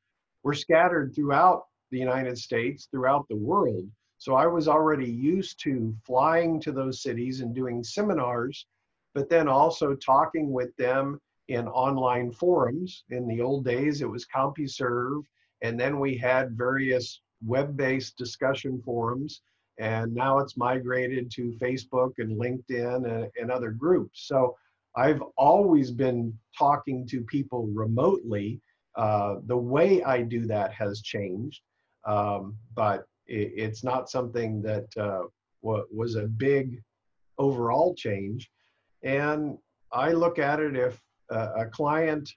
were 0.44 0.54
scattered 0.54 1.14
throughout 1.14 1.66
the 1.92 2.00
United 2.00 2.38
States, 2.38 2.88
throughout 2.90 3.28
the 3.30 3.36
world. 3.36 3.86
So 4.18 4.36
I 4.36 4.48
was 4.48 4.68
already 4.68 5.12
used 5.12 5.60
to 5.64 5.94
flying 6.06 6.60
to 6.62 6.72
those 6.72 7.04
cities 7.04 7.42
and 7.42 7.54
doing 7.54 7.84
seminars 7.84 8.66
but 9.14 9.30
then 9.30 9.48
also 9.48 9.96
talking 9.96 10.52
with 10.52 10.76
them 10.78 11.20
in 11.48 11.68
online 11.68 12.32
forums. 12.32 13.04
In 13.10 13.28
the 13.28 13.42
old 13.42 13.66
days, 13.66 14.02
it 14.02 14.10
was 14.10 14.26
CompuServe, 14.34 15.24
and 15.64 15.80
then 15.80 16.00
we 16.00 16.16
had 16.18 16.58
various 16.58 17.22
web-based 17.46 18.18
discussion 18.18 18.82
forums, 18.86 19.42
and 19.80 20.14
now 20.14 20.38
it's 20.38 20.56
migrated 20.56 21.32
to 21.32 21.58
Facebook 21.62 22.12
and 22.20 22.40
LinkedIn 22.40 23.10
and, 23.12 23.32
and 23.40 23.52
other 23.52 23.72
groups. 23.72 24.28
So 24.28 24.56
I've 24.96 25.24
always 25.38 25.90
been 25.90 26.38
talking 26.58 27.08
to 27.08 27.22
people 27.22 27.68
remotely. 27.74 28.62
Uh, 28.96 29.38
the 29.48 29.58
way 29.58 30.04
I 30.04 30.22
do 30.22 30.46
that 30.48 30.72
has 30.74 31.02
changed, 31.02 31.62
um, 32.06 32.56
but 32.76 33.06
it, 33.26 33.52
it's 33.56 33.84
not 33.84 34.10
something 34.10 34.62
that 34.62 34.86
uh, 34.98 35.24
was 35.62 36.16
a 36.16 36.28
big 36.28 36.84
overall 37.40 37.96
change. 37.96 38.52
And 39.02 39.58
I 39.92 40.12
look 40.12 40.38
at 40.38 40.60
it 40.60 40.76
if 40.76 41.02
uh, 41.32 41.54
a 41.58 41.66
client, 41.66 42.30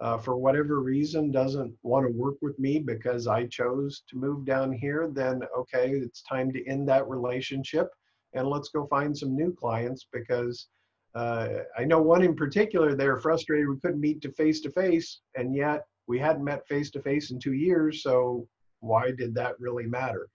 uh, 0.00 0.16
for 0.18 0.36
whatever 0.36 0.80
reason, 0.80 1.30
doesn't 1.30 1.74
want 1.82 2.06
to 2.06 2.12
work 2.12 2.36
with 2.40 2.58
me 2.58 2.78
because 2.78 3.26
I 3.26 3.46
chose 3.46 4.02
to 4.08 4.16
move 4.16 4.44
down 4.44 4.72
here, 4.72 5.10
then 5.12 5.42
okay, 5.56 5.90
it's 5.90 6.22
time 6.22 6.52
to 6.52 6.66
end 6.66 6.88
that 6.88 7.08
relationship 7.08 7.88
and 8.32 8.48
let's 8.48 8.68
go 8.68 8.86
find 8.86 9.16
some 9.16 9.34
new 9.34 9.52
clients 9.52 10.06
because 10.12 10.68
uh, 11.14 11.48
I 11.76 11.84
know 11.84 12.00
one 12.00 12.22
in 12.22 12.36
particular, 12.36 12.94
they're 12.94 13.18
frustrated 13.18 13.68
we 13.68 13.80
couldn't 13.80 14.00
meet 14.00 14.22
to 14.22 14.32
face 14.32 14.60
to 14.60 14.70
face, 14.70 15.20
and 15.34 15.54
yet 15.54 15.84
we 16.06 16.18
hadn't 16.18 16.44
met 16.44 16.66
face 16.68 16.90
to 16.92 17.02
face 17.02 17.30
in 17.30 17.40
two 17.40 17.54
years, 17.54 18.02
so 18.02 18.46
why 18.80 19.10
did 19.10 19.34
that 19.34 19.58
really 19.58 19.86
matter? 19.86 20.28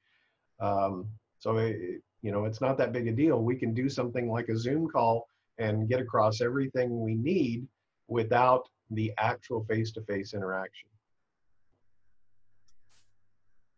Um, 0.59 1.07
so, 1.39 1.57
it, 1.57 2.01
you 2.21 2.31
know, 2.31 2.45
it's 2.45 2.61
not 2.61 2.77
that 2.77 2.91
big 2.91 3.07
a 3.07 3.11
deal. 3.11 3.41
We 3.41 3.55
can 3.55 3.73
do 3.73 3.87
something 3.87 4.29
like 4.29 4.49
a 4.49 4.57
Zoom 4.57 4.87
call 4.87 5.27
and 5.57 5.87
get 5.87 6.01
across 6.01 6.41
everything 6.41 7.01
we 7.01 7.15
need 7.15 7.65
without 8.07 8.67
the 8.91 9.11
actual 9.17 9.65
face-to-face 9.65 10.33
interaction. 10.33 10.89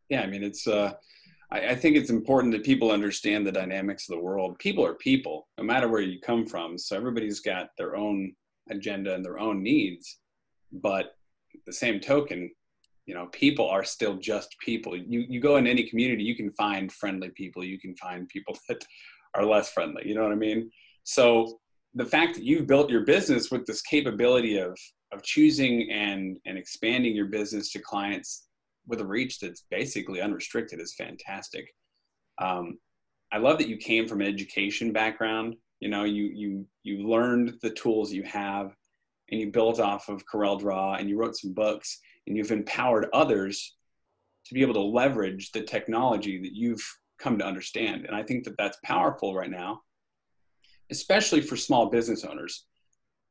Yeah, 0.10 0.22
I 0.22 0.28
mean, 0.28 0.44
it's. 0.44 0.68
Uh, 0.68 0.94
I, 1.52 1.70
I 1.70 1.76
think 1.76 1.96
it's 1.96 2.10
important 2.10 2.54
that 2.54 2.64
people 2.64 2.92
understand 2.92 3.46
the 3.46 3.52
dynamics 3.52 4.10
of 4.10 4.16
the 4.16 4.24
world. 4.24 4.58
People 4.60 4.86
are 4.86 4.96
people, 4.96 5.48
no 5.58 5.64
matter 5.64 5.88
where 5.88 6.02
you 6.02 6.20
come 6.20 6.46
from. 6.46 6.78
So 6.78 6.96
everybody's 6.96 7.40
got 7.40 7.70
their 7.78 7.96
own 7.96 8.34
agenda 8.70 9.14
and 9.14 9.24
their 9.24 9.40
own 9.40 9.64
needs, 9.64 10.20
but 10.72 11.16
the 11.66 11.74
same 11.74 12.00
token, 12.00 12.50
you 13.06 13.14
know, 13.14 13.28
people 13.28 13.68
are 13.68 13.84
still 13.84 14.18
just 14.18 14.56
people. 14.60 14.96
You 14.96 15.26
you 15.28 15.40
go 15.40 15.58
in 15.58 15.68
any 15.68 15.84
community, 15.84 16.24
you 16.24 16.36
can 16.36 16.52
find 16.54 16.92
friendly 16.92 17.30
people. 17.30 17.64
You 17.64 17.80
can 17.80 17.96
find 17.96 18.28
people 18.28 18.58
that 18.70 18.86
are 19.34 19.46
less 19.46 19.72
friendly. 19.72 20.04
You 20.06 20.16
know 20.16 20.24
what 20.24 20.32
I 20.32 20.36
mean? 20.36 20.70
So 21.04 21.60
the 21.96 22.06
fact 22.06 22.36
that 22.36 22.44
you've 22.44 22.68
built 22.68 22.90
your 22.90 23.06
business 23.06 23.50
with 23.50 23.66
this 23.66 23.82
capability 23.82 24.58
of 24.58 24.78
of 25.12 25.24
choosing 25.24 25.90
and 25.92 26.38
and 26.46 26.58
expanding 26.58 27.16
your 27.16 27.28
business 27.28 27.72
to 27.72 27.80
clients 27.80 28.48
with 28.88 29.02
a 29.02 29.06
reach 29.06 29.40
that's 29.40 29.66
basically 29.70 30.22
unrestricted 30.22 30.80
is 30.80 30.96
fantastic. 30.96 31.74
Um, 32.40 32.78
I 33.32 33.38
love 33.38 33.58
that 33.58 33.68
you 33.68 33.78
came 33.78 34.08
from 34.08 34.22
an 34.22 34.28
education 34.28 34.94
background. 34.94 35.56
You 35.80 35.90
know, 35.90 36.04
you 36.04 36.26
you 36.26 36.66
you 36.84 37.08
learned 37.08 37.56
the 37.62 37.72
tools 37.72 38.12
you 38.12 38.24
have, 38.24 38.76
and 39.30 39.40
you 39.40 39.52
built 39.52 39.80
off 39.80 40.10
of 40.10 40.24
Corel 40.26 40.60
Draw, 40.60 40.96
and 40.96 41.10
you 41.10 41.18
wrote 41.18 41.36
some 41.36 41.54
books, 41.54 42.00
and 42.26 42.36
you've 42.36 42.52
empowered 42.52 43.08
others 43.14 43.76
to 44.46 44.54
be 44.54 44.62
able 44.62 44.74
to 44.76 44.82
leverage 44.82 45.52
the 45.52 45.62
technology 45.62 46.42
that 46.42 46.54
you've 46.54 46.84
come 47.20 47.38
to 47.38 47.46
understand. 47.46 48.06
And 48.06 48.16
I 48.16 48.24
think 48.24 48.46
that 48.46 48.56
that's 48.58 48.78
powerful 48.84 49.36
right 49.36 49.50
now 49.50 49.82
especially 50.90 51.42
for 51.42 51.56
small 51.56 51.90
business 51.90 52.24
owners. 52.24 52.66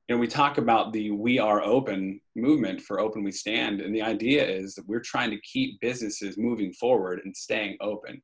You 0.08 0.14
know, 0.14 0.20
we 0.20 0.28
talk 0.28 0.58
about 0.58 0.92
the 0.92 1.10
"We 1.10 1.38
Are 1.38 1.62
Open" 1.62 2.20
movement 2.36 2.80
for 2.80 3.00
Open 3.00 3.24
We 3.24 3.32
Stand, 3.32 3.80
and 3.80 3.94
the 3.94 4.02
idea 4.02 4.46
is 4.46 4.74
that 4.74 4.86
we're 4.86 5.00
trying 5.00 5.30
to 5.30 5.40
keep 5.40 5.80
businesses 5.80 6.38
moving 6.38 6.72
forward 6.74 7.20
and 7.24 7.36
staying 7.36 7.76
open. 7.80 8.22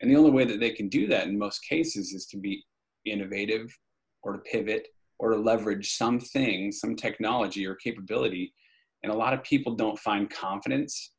And 0.00 0.10
the 0.10 0.16
only 0.16 0.30
way 0.30 0.44
that 0.44 0.60
they 0.60 0.70
can 0.70 0.88
do 0.88 1.08
that 1.08 1.26
in 1.26 1.38
most 1.38 1.60
cases 1.68 2.12
is 2.12 2.26
to 2.26 2.36
be 2.36 2.64
innovative, 3.04 3.76
or 4.22 4.34
to 4.34 4.38
pivot, 4.38 4.86
or 5.18 5.30
to 5.30 5.36
leverage 5.36 5.94
something, 5.94 6.70
some 6.70 6.94
technology 6.94 7.66
or 7.66 7.74
capability. 7.74 8.54
And 9.02 9.12
a 9.12 9.16
lot 9.16 9.34
of 9.34 9.42
people 9.42 9.74
don't 9.74 9.98
find 9.98 10.30
confidence. 10.30 11.14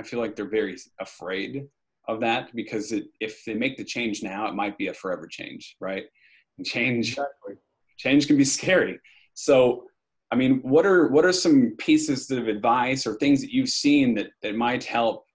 I 0.00 0.02
feel 0.02 0.18
like 0.18 0.34
they're 0.34 0.48
very 0.48 0.76
afraid 1.00 1.66
of 2.08 2.20
that 2.20 2.54
because 2.54 2.92
it, 2.92 3.04
if 3.20 3.44
they 3.44 3.54
make 3.54 3.76
the 3.76 3.84
change 3.84 4.22
now, 4.22 4.48
it 4.48 4.54
might 4.54 4.78
be 4.78 4.88
a 4.88 4.94
forever 4.94 5.26
change, 5.26 5.76
right? 5.78 6.04
And 6.56 6.66
change, 6.66 7.10
exactly. 7.10 7.54
change 7.98 8.26
can 8.26 8.38
be 8.38 8.44
scary. 8.44 8.98
So, 9.40 9.84
I 10.32 10.34
mean, 10.34 10.58
what 10.62 10.84
are 10.84 11.06
what 11.10 11.24
are 11.24 11.32
some 11.32 11.76
pieces 11.78 12.28
of 12.32 12.48
advice 12.48 13.06
or 13.06 13.14
things 13.14 13.40
that 13.40 13.52
you've 13.52 13.68
seen 13.68 14.14
that 14.16 14.30
that 14.42 14.56
might 14.56 14.82
help 14.82 15.26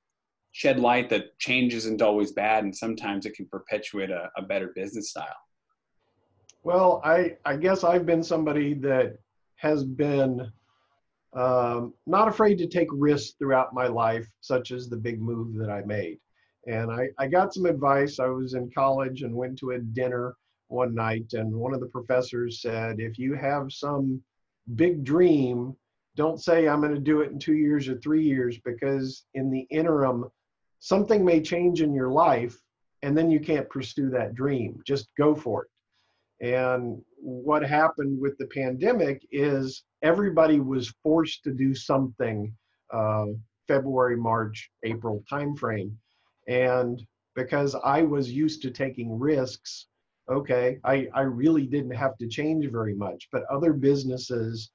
shed 0.51 0.77
light 0.77 1.09
that 1.09 1.39
change 1.39 1.73
isn't 1.73 2.01
always 2.01 2.33
bad 2.33 2.65
and 2.65 2.75
sometimes 2.75 3.25
it 3.25 3.33
can 3.33 3.47
perpetuate 3.47 4.09
a, 4.11 4.29
a 4.35 4.41
better 4.41 4.73
business 4.75 5.11
style? 5.11 5.39
Well, 6.63 7.01
I, 7.05 7.37
I 7.45 7.55
guess 7.55 7.85
I've 7.85 8.05
been 8.05 8.23
somebody 8.23 8.73
that 8.75 9.19
has 9.55 9.85
been 9.85 10.51
um, 11.31 11.93
not 12.05 12.27
afraid 12.27 12.57
to 12.57 12.67
take 12.67 12.89
risks 12.91 13.35
throughout 13.39 13.73
my 13.73 13.87
life, 13.87 14.27
such 14.41 14.71
as 14.71 14.89
the 14.89 14.97
big 14.97 15.21
move 15.21 15.55
that 15.55 15.69
I 15.69 15.81
made. 15.85 16.19
And 16.67 16.91
I, 16.91 17.07
I 17.17 17.27
got 17.27 17.53
some 17.53 17.65
advice. 17.65 18.19
I 18.19 18.27
was 18.27 18.53
in 18.53 18.69
college 18.69 19.21
and 19.21 19.33
went 19.33 19.57
to 19.59 19.71
a 19.71 19.79
dinner 19.79 20.35
one 20.67 20.93
night, 20.95 21.33
and 21.33 21.53
one 21.53 21.73
of 21.73 21.79
the 21.79 21.87
professors 21.87 22.61
said, 22.61 22.99
If 22.99 23.17
you 23.17 23.33
have 23.35 23.71
some 23.71 24.21
big 24.75 25.03
dream, 25.03 25.75
don't 26.15 26.41
say, 26.41 26.67
I'm 26.67 26.81
going 26.81 26.93
to 26.93 26.99
do 26.99 27.21
it 27.21 27.31
in 27.31 27.39
two 27.39 27.55
years 27.55 27.87
or 27.87 27.97
three 27.97 28.23
years, 28.23 28.59
because 28.63 29.25
in 29.33 29.49
the 29.49 29.61
interim, 29.69 30.25
something 30.79 31.23
may 31.23 31.41
change 31.41 31.81
in 31.81 31.93
your 31.93 32.09
life, 32.09 32.57
and 33.01 33.17
then 33.17 33.29
you 33.29 33.39
can't 33.39 33.69
pursue 33.69 34.09
that 34.11 34.35
dream. 34.35 34.79
Just 34.85 35.09
go 35.17 35.35
for 35.35 35.63
it. 35.63 35.69
And 36.43 37.01
what 37.17 37.63
happened 37.63 38.19
with 38.19 38.37
the 38.37 38.47
pandemic 38.47 39.25
is 39.31 39.83
everybody 40.01 40.59
was 40.59 40.93
forced 41.01 41.43
to 41.43 41.51
do 41.51 41.73
something 41.73 42.53
uh, 42.91 43.27
February, 43.67 44.17
March, 44.17 44.69
April 44.83 45.23
timeframe. 45.31 45.93
And 46.47 47.01
because 47.35 47.75
I 47.75 48.03
was 48.03 48.31
used 48.31 48.61
to 48.63 48.71
taking 48.71 49.17
risks, 49.17 49.87
okay, 50.29 50.79
I, 50.83 51.07
I 51.13 51.21
really 51.21 51.65
didn't 51.67 51.95
have 51.95 52.17
to 52.17 52.27
change 52.27 52.69
very 52.71 52.95
much. 52.95 53.27
But 53.31 53.43
other 53.51 53.73
businesses, 53.73 54.71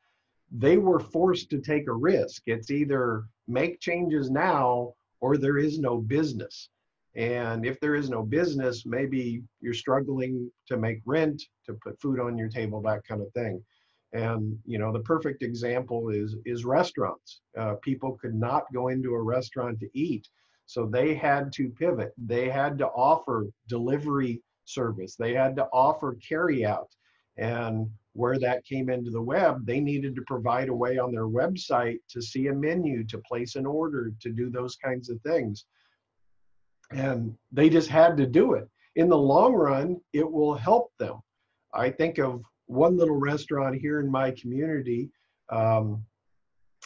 they 0.50 0.78
were 0.78 1.00
forced 1.00 1.50
to 1.50 1.61
take 1.61 1.88
a 1.88 1.93
risk. 1.93 2.43
It's 2.47 2.71
either 2.71 3.25
make 3.47 3.81
changes 3.81 4.31
now 4.31 4.95
or 5.21 5.37
there 5.37 5.59
is 5.59 5.78
no 5.78 5.99
business. 5.99 6.71
And 7.14 7.67
if 7.67 7.81
there 7.81 7.95
is 7.95 8.11
no 8.11 8.23
business, 8.23 8.87
maybe 8.87 9.43
you're 9.61 9.75
struggling 9.75 10.50
to 10.67 10.76
make 10.76 11.00
rent, 11.05 11.43
to 11.67 11.75
put 11.75 12.00
food 12.00 12.21
on 12.21 12.38
your 12.38 12.49
table, 12.49 12.81
that 12.83 13.05
kind 13.07 13.23
of 13.23 13.33
thing. 13.33 13.64
And 14.12 14.59
you 14.64 14.78
know, 14.78 14.93
the 14.93 15.00
perfect 15.00 15.43
example 15.43 16.09
is 16.09 16.37
is 16.47 16.64
restaurants. 16.64 17.40
Uh, 17.59 17.75
people 17.83 18.12
could 18.21 18.35
not 18.35 18.73
go 18.73 18.88
into 18.88 19.14
a 19.14 19.23
restaurant 19.23 19.81
to 19.81 19.88
eat, 19.93 20.26
so 20.64 20.87
they 20.87 21.14
had 21.14 21.52
to 21.55 21.69
pivot. 21.71 22.12
They 22.17 22.49
had 22.49 22.78
to 22.78 22.87
offer 22.88 23.49
delivery 23.69 24.40
service. 24.68 25.16
They 25.16 25.34
had 25.34 25.56
to 25.56 25.66
offer 25.72 26.18
carry 26.26 26.64
out. 26.64 26.88
And 27.37 27.88
where 28.14 28.38
that 28.38 28.64
came 28.64 28.90
into 28.90 29.10
the 29.10 29.22
web, 29.22 29.64
they 29.64 29.80
needed 29.80 30.16
to 30.16 30.22
provide 30.26 30.68
a 30.68 30.75
way 30.75 30.98
on 30.98 31.12
their 31.12 31.28
website 31.28 31.98
to 32.10 32.20
see 32.20 32.48
a 32.48 32.52
menu, 32.52 33.04
to 33.04 33.18
place 33.18 33.54
an 33.54 33.64
order, 33.64 34.12
to 34.20 34.30
do 34.30 34.50
those 34.50 34.76
kinds 34.76 35.08
of 35.08 35.20
things 35.22 35.66
and 36.90 37.34
they 37.52 37.68
just 37.68 37.88
had 37.88 38.16
to 38.16 38.26
do 38.26 38.54
it. 38.54 38.68
In 38.96 39.08
the 39.08 39.18
long 39.18 39.54
run, 39.54 40.00
it 40.12 40.30
will 40.30 40.54
help 40.54 40.92
them. 40.98 41.20
I 41.75 41.90
think 41.90 42.18
of 42.18 42.42
one 42.66 42.96
little 42.96 43.16
restaurant 43.16 43.76
here 43.76 44.00
in 44.00 44.10
my 44.10 44.30
community. 44.32 45.10
Um, 45.50 46.02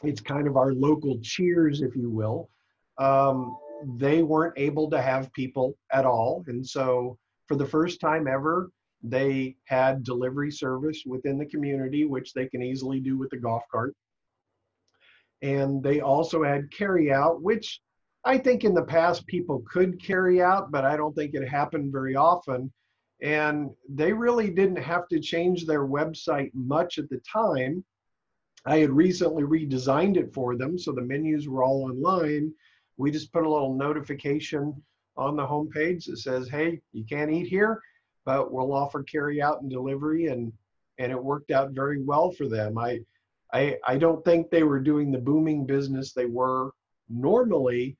it's 0.02 0.20
kind 0.20 0.46
of 0.46 0.56
our 0.56 0.72
local 0.72 1.18
Cheers, 1.22 1.82
if 1.82 1.94
you 1.94 2.10
will. 2.10 2.50
Um, 2.98 3.56
they 3.96 4.22
weren't 4.22 4.54
able 4.56 4.90
to 4.90 5.00
have 5.00 5.32
people 5.32 5.76
at 5.92 6.04
all. 6.04 6.44
And 6.46 6.66
so, 6.66 7.18
for 7.52 7.58
the 7.58 7.66
first 7.66 8.00
time 8.00 8.26
ever, 8.26 8.70
they 9.02 9.56
had 9.66 10.04
delivery 10.04 10.50
service 10.50 11.02
within 11.04 11.36
the 11.36 11.44
community, 11.44 12.06
which 12.06 12.32
they 12.32 12.46
can 12.46 12.62
easily 12.62 12.98
do 12.98 13.18
with 13.18 13.28
the 13.28 13.36
golf 13.36 13.62
cart. 13.70 13.94
And 15.42 15.82
they 15.82 16.00
also 16.00 16.42
had 16.42 16.72
carry 16.72 17.12
out, 17.12 17.42
which 17.42 17.82
I 18.24 18.38
think 18.38 18.64
in 18.64 18.72
the 18.72 18.84
past 18.84 19.26
people 19.26 19.62
could 19.70 20.02
carry 20.02 20.40
out, 20.40 20.70
but 20.70 20.86
I 20.86 20.96
don't 20.96 21.14
think 21.14 21.34
it 21.34 21.46
happened 21.46 21.92
very 21.92 22.16
often. 22.16 22.72
And 23.20 23.68
they 23.86 24.14
really 24.14 24.48
didn't 24.48 24.82
have 24.82 25.06
to 25.08 25.20
change 25.20 25.66
their 25.66 25.86
website 25.86 26.52
much 26.54 26.96
at 26.96 27.10
the 27.10 27.20
time. 27.30 27.84
I 28.64 28.78
had 28.78 28.90
recently 28.90 29.42
redesigned 29.42 30.16
it 30.16 30.32
for 30.32 30.56
them, 30.56 30.78
so 30.78 30.90
the 30.90 31.02
menus 31.02 31.48
were 31.48 31.64
all 31.64 31.84
online. 31.84 32.54
We 32.96 33.10
just 33.10 33.30
put 33.30 33.44
a 33.44 33.50
little 33.50 33.74
notification 33.74 34.82
on 35.16 35.36
the 35.36 35.46
homepage 35.46 36.06
that 36.06 36.18
says, 36.18 36.48
"Hey, 36.48 36.80
you 36.92 37.04
can't 37.04 37.30
eat 37.30 37.48
here, 37.48 37.80
but 38.24 38.52
we'll 38.52 38.72
offer 38.72 39.02
carry 39.02 39.42
out 39.42 39.62
and 39.62 39.70
delivery," 39.70 40.26
and 40.26 40.52
and 40.98 41.12
it 41.12 41.22
worked 41.22 41.50
out 41.50 41.72
very 41.72 42.02
well 42.02 42.30
for 42.30 42.48
them. 42.48 42.78
I 42.78 43.00
I 43.52 43.78
I 43.86 43.98
don't 43.98 44.24
think 44.24 44.50
they 44.50 44.62
were 44.62 44.80
doing 44.80 45.10
the 45.10 45.18
booming 45.18 45.66
business 45.66 46.12
they 46.12 46.26
were 46.26 46.72
normally, 47.08 47.96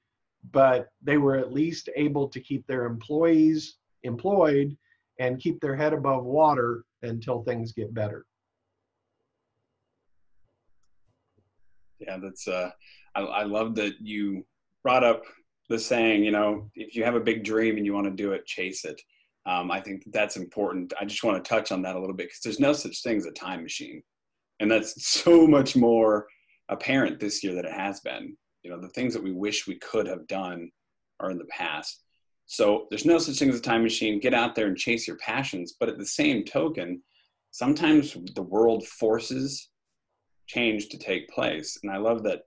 but 0.53 0.89
they 1.03 1.19
were 1.19 1.37
at 1.37 1.53
least 1.53 1.89
able 1.97 2.29
to 2.29 2.41
keep 2.41 2.67
their 2.67 2.87
employees 2.87 3.79
employed 4.03 4.77
and 5.19 5.41
keep 5.41 5.61
their 5.61 5.77
head 5.77 5.93
above 5.93 6.25
water 6.25 6.85
until 7.03 7.43
things 7.43 7.73
get 7.73 7.93
better. 7.95 8.25
Yeah, 12.01 12.19
that's 12.19 12.49
uh, 12.49 12.71
I, 13.15 13.21
I 13.21 13.43
love 13.45 13.77
that 13.77 13.95
you 14.01 14.45
brought 14.83 15.05
up 15.05 15.23
the 15.69 15.79
saying, 15.79 16.25
you 16.25 16.31
know, 16.31 16.71
if 16.75 16.95
you 16.95 17.05
have 17.05 17.15
a 17.15 17.21
big 17.21 17.45
dream 17.45 17.77
and 17.77 17.87
you 17.87 17.95
want 17.95 18.07
to 18.07 18.13
do 18.13 18.33
it, 18.33 18.47
chase 18.47 18.85
it. 18.85 19.01
Um, 19.47 19.71
I 19.71 19.81
think 19.81 20.05
that's 20.13 20.37
important. 20.37 20.93
I 21.01 21.05
just 21.05 21.25
want 21.25 21.43
to 21.43 21.49
touch 21.49 21.73
on 21.73 21.83
that 21.83 21.97
a 21.97 22.01
little 22.01 22.15
bit 22.15 22.29
because 22.29 22.41
there's 22.45 22.61
no 22.61 22.73
such 22.73 23.03
thing 23.03 23.17
as 23.17 23.27
a 23.27 23.33
time 23.33 23.63
machine. 23.63 24.03
And 24.61 24.71
that's 24.71 25.07
so 25.07 25.47
much 25.47 25.77
more 25.77 26.27
apparent 26.69 27.21
this 27.21 27.43
year 27.43 27.55
than 27.55 27.65
it 27.65 27.73
has 27.73 28.01
been. 28.01 28.37
You 28.63 28.71
know, 28.71 28.81
the 28.81 28.89
things 28.91 29.13
that 29.15 29.23
we 29.23 29.33
wish 29.33 29.67
we 29.67 29.79
could 29.79 30.07
have 30.07 30.27
done 30.29 30.71
are 31.21 31.31
in 31.31 31.39
the 31.39 31.47
past. 31.47 32.05
So 32.47 32.87
there's 32.91 33.07
no 33.07 33.19
such 33.19 33.39
thing 33.39 33.51
as 33.51 33.59
a 33.59 33.63
time 33.63 33.83
machine. 33.83 34.21
Get 34.21 34.35
out 34.35 34.55
there 34.55 34.67
and 34.67 34.77
chase 34.77 35.07
your 35.07 35.17
passions. 35.17 35.75
But 35.79 35.89
at 35.89 35.99
the 35.99 36.07
same 36.07 36.45
token, 36.45 37.03
sometimes 37.51 38.17
the 38.35 38.43
world 38.43 38.87
forces 38.87 39.71
change 40.47 40.89
to 40.91 40.99
take 40.99 41.29
place. 41.29 41.79
And 41.83 41.91
I 41.91 41.97
love 41.97 42.23
that, 42.25 42.43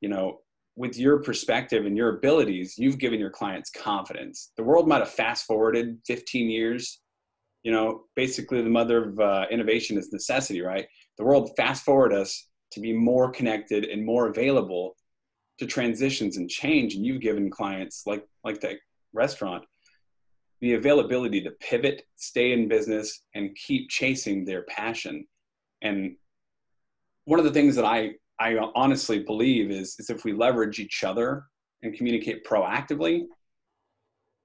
you 0.00 0.08
know, 0.08 0.40
with 0.76 0.96
your 0.96 1.22
perspective 1.22 1.86
and 1.86 1.96
your 1.96 2.16
abilities, 2.16 2.76
you've 2.78 2.98
given 2.98 3.20
your 3.20 3.30
clients 3.30 3.70
confidence. 3.70 4.52
The 4.56 4.62
world 4.62 4.88
might 4.88 5.00
have 5.00 5.10
fast 5.10 5.46
forwarded 5.46 5.98
15 6.06 6.48
years. 6.48 7.00
You 7.62 7.72
know, 7.72 8.04
basically, 8.16 8.62
the 8.62 8.70
mother 8.70 9.10
of 9.10 9.20
uh, 9.20 9.46
innovation 9.50 9.98
is 9.98 10.12
necessity, 10.12 10.62
right? 10.62 10.86
The 11.18 11.24
world 11.24 11.50
fast 11.56 11.84
forward 11.84 12.14
us 12.14 12.48
to 12.72 12.80
be 12.80 12.92
more 12.92 13.30
connected 13.30 13.84
and 13.84 14.04
more 14.04 14.28
available 14.28 14.96
to 15.60 15.66
transitions 15.66 16.38
and 16.38 16.48
change 16.48 16.94
and 16.94 17.04
you've 17.04 17.20
given 17.20 17.50
clients 17.50 18.04
like 18.06 18.26
like 18.44 18.60
that 18.60 18.76
restaurant 19.12 19.62
the 20.62 20.74
availability 20.74 21.42
to 21.42 21.50
pivot 21.60 22.02
stay 22.16 22.52
in 22.52 22.66
business 22.66 23.22
and 23.34 23.54
keep 23.56 23.90
chasing 23.90 24.44
their 24.44 24.62
passion 24.62 25.26
and 25.82 26.16
one 27.26 27.38
of 27.38 27.44
the 27.44 27.52
things 27.52 27.76
that 27.76 27.84
i 27.84 28.10
i 28.40 28.56
honestly 28.74 29.20
believe 29.20 29.70
is 29.70 29.96
is 29.98 30.10
if 30.10 30.24
we 30.24 30.32
leverage 30.32 30.78
each 30.78 31.04
other 31.04 31.44
and 31.82 31.94
communicate 31.94 32.44
proactively 32.44 33.24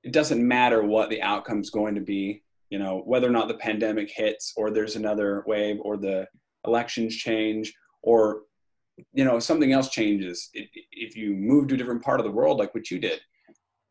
it 0.04 0.12
doesn't 0.14 0.48
matter 0.48 0.84
what 0.84 1.10
the 1.10 1.22
outcome 1.22 1.60
is 1.60 1.70
going 1.70 1.96
to 1.96 2.02
be 2.02 2.44
you 2.70 2.80
know 2.80 3.02
whether 3.06 3.28
or 3.28 3.32
not 3.32 3.48
the 3.48 3.56
pandemic 3.56 4.12
hits 4.14 4.54
or 4.56 4.70
there's 4.70 4.96
another 4.96 5.44
wave 5.48 5.78
or 5.82 5.98
the 5.98 6.28
elections 6.66 7.16
change 7.16 7.74
or 8.02 8.42
you 9.14 9.26
know 9.26 9.40
something 9.40 9.74
else 9.74 9.90
changes. 9.90 10.50
If 10.54 11.16
you 11.16 11.34
move 11.34 11.68
to 11.68 11.76
a 11.76 11.78
different 11.78 12.04
part 12.04 12.20
of 12.20 12.26
the 12.26 12.32
world 12.32 12.60
like 12.60 12.74
what 12.74 12.90
you 12.90 13.00
did 13.00 13.20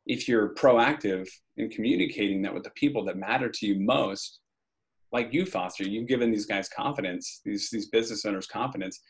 if 0.06 0.28
you're 0.28 0.54
proactive 0.54 1.26
in 1.56 1.70
communicating 1.70 2.42
that 2.42 2.52
with 2.52 2.62
the 2.62 2.70
people 2.70 3.04
that 3.04 3.16
matter 3.16 3.48
to 3.48 3.66
you 3.66 3.80
most 3.80 4.40
like 5.12 5.32
you 5.32 5.46
foster 5.46 5.84
you've 5.84 6.08
given 6.08 6.30
these 6.30 6.46
guys 6.46 6.68
confidence 6.68 7.40
these 7.44 7.70
these 7.70 7.88
business 7.88 8.24
owners 8.24 8.46
confidence 8.46 9.00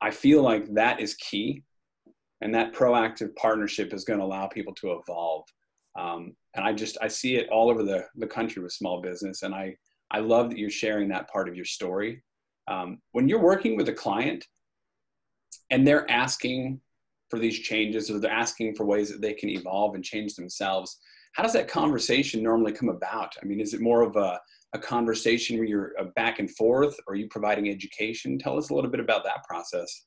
i 0.00 0.10
feel 0.10 0.42
like 0.42 0.72
that 0.74 1.00
is 1.00 1.14
key 1.14 1.62
and 2.40 2.54
that 2.54 2.72
proactive 2.72 3.34
partnership 3.36 3.92
is 3.92 4.04
going 4.04 4.18
to 4.18 4.24
allow 4.24 4.46
people 4.46 4.74
to 4.74 4.92
evolve 4.92 5.44
um, 5.98 6.34
and 6.54 6.64
i 6.64 6.72
just 6.72 6.96
i 7.02 7.08
see 7.08 7.36
it 7.36 7.48
all 7.50 7.70
over 7.70 7.82
the, 7.82 8.04
the 8.16 8.26
country 8.26 8.62
with 8.62 8.72
small 8.72 9.00
business 9.00 9.42
and 9.42 9.54
i 9.54 9.74
i 10.10 10.18
love 10.18 10.50
that 10.50 10.58
you're 10.58 10.70
sharing 10.70 11.08
that 11.08 11.28
part 11.28 11.48
of 11.48 11.56
your 11.56 11.64
story 11.64 12.22
Um, 12.68 13.00
when 13.12 13.28
you're 13.28 13.42
working 13.52 13.76
with 13.76 13.88
a 13.88 13.92
client 14.04 14.44
and 15.70 15.86
they're 15.86 16.10
asking 16.10 16.80
for 17.30 17.38
these 17.38 17.58
changes 17.58 18.10
or 18.10 18.18
they're 18.18 18.30
asking 18.44 18.74
for 18.74 18.86
ways 18.86 19.10
that 19.10 19.20
they 19.20 19.34
can 19.34 19.50
evolve 19.50 19.94
and 19.94 20.04
change 20.04 20.34
themselves, 20.34 20.98
how 21.34 21.42
does 21.42 21.52
that 21.52 21.68
conversation 21.68 22.42
normally 22.42 22.72
come 22.72 22.88
about? 22.88 23.34
I 23.40 23.44
mean, 23.46 23.60
is 23.60 23.74
it 23.74 23.80
more 23.80 24.02
of 24.02 24.16
a, 24.16 24.40
a 24.74 24.78
conversation 24.78 25.56
where 25.56 25.66
you're 25.66 25.92
uh, 25.98 26.04
back 26.16 26.38
and 26.38 26.50
forth 26.56 26.94
or 27.06 27.14
are 27.14 27.16
you 27.16 27.28
providing 27.28 27.68
education? 27.68 28.38
Tell 28.38 28.58
us 28.58 28.70
a 28.70 28.74
little 28.74 28.90
bit 28.90 29.00
about 29.00 29.24
that 29.24 29.44
process. 29.44 30.06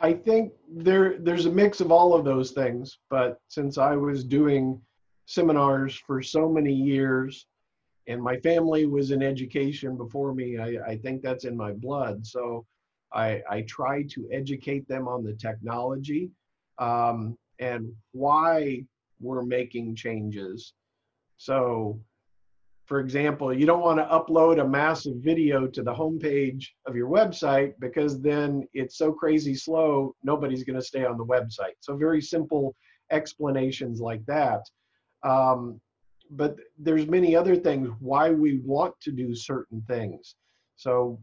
I 0.00 0.12
think 0.12 0.52
there 0.72 1.18
there's 1.18 1.46
a 1.46 1.50
mix 1.50 1.80
of 1.80 1.90
all 1.90 2.14
of 2.14 2.24
those 2.24 2.52
things, 2.52 2.98
but 3.10 3.38
since 3.48 3.78
I 3.78 3.96
was 3.96 4.24
doing 4.24 4.80
seminars 5.26 5.96
for 6.06 6.22
so 6.22 6.48
many 6.48 6.72
years 6.72 7.46
and 8.06 8.22
my 8.22 8.38
family 8.38 8.86
was 8.86 9.10
in 9.10 9.22
education 9.22 9.96
before 9.96 10.34
me, 10.34 10.58
I, 10.58 10.78
I 10.86 10.96
think 10.96 11.20
that's 11.20 11.44
in 11.44 11.56
my 11.56 11.72
blood. 11.72 12.26
So 12.26 12.64
I, 13.12 13.42
I 13.50 13.62
try 13.62 14.04
to 14.04 14.28
educate 14.32 14.88
them 14.88 15.08
on 15.08 15.24
the 15.24 15.34
technology 15.34 16.30
um, 16.78 17.36
and 17.58 17.92
why 18.12 18.84
we're 19.20 19.42
making 19.42 19.96
changes. 19.96 20.72
So 21.36 22.00
for 22.88 23.00
example, 23.00 23.52
you 23.52 23.66
don't 23.66 23.82
want 23.82 23.98
to 23.98 24.06
upload 24.06 24.62
a 24.62 24.66
massive 24.66 25.16
video 25.18 25.66
to 25.66 25.82
the 25.82 25.92
homepage 25.92 26.68
of 26.86 26.96
your 26.96 27.08
website 27.08 27.74
because 27.80 28.18
then 28.22 28.66
it's 28.72 28.96
so 28.96 29.12
crazy 29.12 29.54
slow, 29.54 30.14
nobody's 30.24 30.64
going 30.64 30.78
to 30.78 30.84
stay 30.84 31.04
on 31.04 31.18
the 31.18 31.24
website. 31.24 31.76
So, 31.80 31.96
very 31.98 32.22
simple 32.22 32.74
explanations 33.12 34.00
like 34.00 34.24
that. 34.24 34.62
Um, 35.22 35.78
but 36.30 36.56
there's 36.78 37.06
many 37.06 37.36
other 37.36 37.56
things 37.56 37.90
why 38.00 38.30
we 38.30 38.60
want 38.64 38.94
to 39.02 39.12
do 39.12 39.34
certain 39.34 39.82
things. 39.86 40.34
So, 40.76 41.20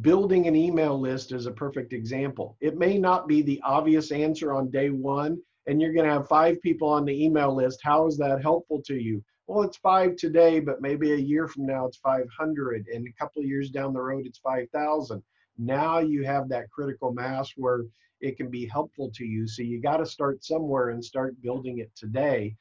building 0.00 0.46
an 0.46 0.54
email 0.54 0.98
list 0.98 1.32
is 1.32 1.46
a 1.46 1.52
perfect 1.52 1.92
example. 1.92 2.56
It 2.60 2.78
may 2.78 2.98
not 2.98 3.26
be 3.26 3.42
the 3.42 3.60
obvious 3.64 4.12
answer 4.12 4.52
on 4.52 4.70
day 4.70 4.90
one, 4.90 5.38
and 5.66 5.82
you're 5.82 5.92
going 5.92 6.06
to 6.06 6.12
have 6.12 6.28
five 6.28 6.62
people 6.62 6.88
on 6.88 7.04
the 7.04 7.24
email 7.24 7.52
list. 7.52 7.80
How 7.82 8.06
is 8.06 8.16
that 8.18 8.42
helpful 8.42 8.80
to 8.86 8.94
you? 8.94 9.24
Well, 9.46 9.62
it's 9.62 9.76
five 9.76 10.16
today, 10.16 10.60
but 10.60 10.80
maybe 10.80 11.12
a 11.12 11.16
year 11.16 11.46
from 11.48 11.66
now 11.66 11.86
it's 11.86 11.98
500, 11.98 12.86
and 12.92 13.06
a 13.06 13.12
couple 13.22 13.42
of 13.42 13.48
years 13.48 13.70
down 13.70 13.92
the 13.92 14.00
road 14.00 14.26
it's 14.26 14.38
5,000. 14.38 15.22
Now 15.58 15.98
you 15.98 16.24
have 16.24 16.48
that 16.48 16.70
critical 16.70 17.12
mass 17.12 17.52
where 17.56 17.84
it 18.20 18.36
can 18.36 18.50
be 18.50 18.66
helpful 18.66 19.10
to 19.14 19.24
you. 19.24 19.46
So 19.46 19.62
you 19.62 19.80
got 19.80 19.98
to 19.98 20.06
start 20.06 20.44
somewhere 20.44 20.90
and 20.90 21.04
start 21.04 21.40
building 21.42 21.78
it 21.78 21.90
today. 21.94 22.56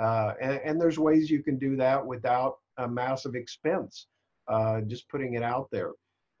Uh, 0.00 0.32
and, 0.40 0.60
and, 0.64 0.80
there's 0.80 0.98
ways 0.98 1.30
you 1.30 1.42
can 1.42 1.58
do 1.58 1.76
that 1.76 2.04
without 2.04 2.56
a 2.78 2.88
massive 2.88 3.34
expense, 3.34 4.06
uh, 4.48 4.80
just 4.80 5.06
putting 5.10 5.34
it 5.34 5.42
out 5.42 5.68
there. 5.70 5.90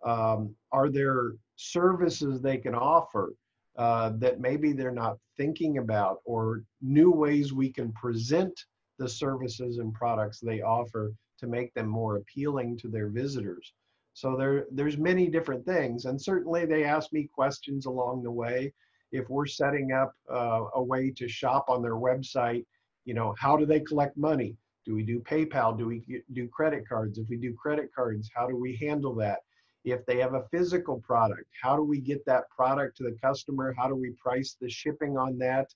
Um, 0.06 0.54
are 0.72 0.88
there 0.88 1.32
services 1.56 2.40
they 2.40 2.56
can 2.56 2.74
offer 2.74 3.34
uh, 3.76 4.12
that 4.16 4.40
maybe 4.40 4.72
they're 4.72 4.90
not 4.90 5.18
thinking 5.36 5.76
about, 5.76 6.20
or 6.24 6.64
new 6.80 7.10
ways 7.10 7.52
we 7.52 7.70
can 7.70 7.92
present 7.92 8.58
the 9.02 9.08
services 9.08 9.78
and 9.78 9.92
products 9.92 10.38
they 10.38 10.62
offer 10.62 11.12
to 11.38 11.46
make 11.48 11.74
them 11.74 11.88
more 11.88 12.16
appealing 12.16 12.78
to 12.78 12.88
their 12.88 13.08
visitors. 13.08 13.72
So 14.14 14.36
there, 14.36 14.66
there's 14.70 14.96
many 14.96 15.28
different 15.28 15.64
things, 15.66 16.04
and 16.04 16.20
certainly 16.20 16.66
they 16.66 16.84
ask 16.84 17.12
me 17.12 17.28
questions 17.34 17.86
along 17.86 18.22
the 18.22 18.30
way. 18.30 18.72
If 19.10 19.28
we're 19.28 19.46
setting 19.46 19.92
up 19.92 20.12
uh, 20.30 20.64
a 20.74 20.82
way 20.82 21.10
to 21.16 21.28
shop 21.28 21.64
on 21.68 21.82
their 21.82 21.96
website, 21.96 22.64
you 23.04 23.14
know, 23.14 23.34
how 23.38 23.56
do 23.56 23.66
they 23.66 23.80
collect 23.80 24.16
money? 24.16 24.56
Do 24.86 24.94
we 24.94 25.02
do 25.02 25.18
PayPal? 25.20 25.76
Do 25.76 25.86
we 25.86 26.22
do 26.32 26.48
credit 26.48 26.88
cards? 26.88 27.18
If 27.18 27.28
we 27.28 27.36
do 27.36 27.54
credit 27.54 27.90
cards, 27.94 28.30
how 28.34 28.46
do 28.46 28.56
we 28.56 28.76
handle 28.76 29.14
that? 29.16 29.40
If 29.84 30.06
they 30.06 30.18
have 30.18 30.34
a 30.34 30.46
physical 30.52 31.00
product, 31.00 31.48
how 31.60 31.74
do 31.74 31.82
we 31.82 31.98
get 32.00 32.24
that 32.26 32.48
product 32.50 32.96
to 32.98 33.04
the 33.04 33.16
customer? 33.20 33.74
How 33.76 33.88
do 33.88 33.96
we 33.96 34.10
price 34.10 34.56
the 34.60 34.70
shipping 34.70 35.16
on 35.16 35.38
that? 35.38 35.68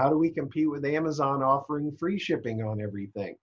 How 0.00 0.08
do 0.08 0.16
we 0.16 0.30
compete 0.30 0.70
with 0.70 0.86
Amazon 0.86 1.42
offering 1.42 1.94
free 1.94 2.18
shipping 2.18 2.62
on 2.62 2.80
everything? 2.80 3.36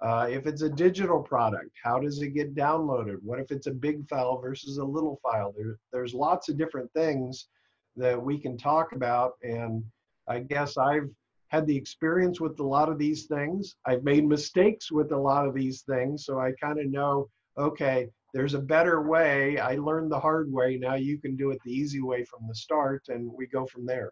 Uh, 0.00 0.26
if 0.30 0.46
it's 0.46 0.62
a 0.62 0.70
digital 0.70 1.22
product, 1.22 1.68
how 1.84 2.00
does 2.00 2.22
it 2.22 2.30
get 2.30 2.54
downloaded? 2.54 3.16
What 3.22 3.40
if 3.40 3.50
it's 3.50 3.66
a 3.66 3.72
big 3.72 4.08
file 4.08 4.40
versus 4.40 4.78
a 4.78 4.84
little 4.84 5.20
file? 5.22 5.52
There, 5.54 5.76
there's 5.92 6.14
lots 6.14 6.48
of 6.48 6.56
different 6.56 6.90
things 6.94 7.48
that 7.96 8.18
we 8.18 8.38
can 8.38 8.56
talk 8.56 8.92
about. 8.92 9.32
And 9.42 9.84
I 10.26 10.38
guess 10.38 10.78
I've 10.78 11.10
had 11.48 11.66
the 11.66 11.76
experience 11.76 12.40
with 12.40 12.58
a 12.58 12.66
lot 12.66 12.88
of 12.88 12.96
these 12.96 13.26
things. 13.26 13.76
I've 13.84 14.02
made 14.02 14.26
mistakes 14.26 14.90
with 14.90 15.12
a 15.12 15.18
lot 15.18 15.46
of 15.46 15.52
these 15.52 15.82
things. 15.82 16.24
So 16.24 16.40
I 16.40 16.52
kind 16.58 16.80
of 16.80 16.86
know, 16.86 17.28
okay, 17.58 18.08
there's 18.32 18.54
a 18.54 18.60
better 18.60 19.02
way. 19.02 19.58
I 19.58 19.74
learned 19.74 20.10
the 20.10 20.20
hard 20.20 20.50
way. 20.50 20.78
Now 20.80 20.94
you 20.94 21.18
can 21.18 21.36
do 21.36 21.50
it 21.50 21.58
the 21.66 21.72
easy 21.72 22.00
way 22.00 22.24
from 22.24 22.48
the 22.48 22.54
start, 22.54 23.02
and 23.08 23.30
we 23.30 23.46
go 23.46 23.66
from 23.66 23.84
there. 23.84 24.10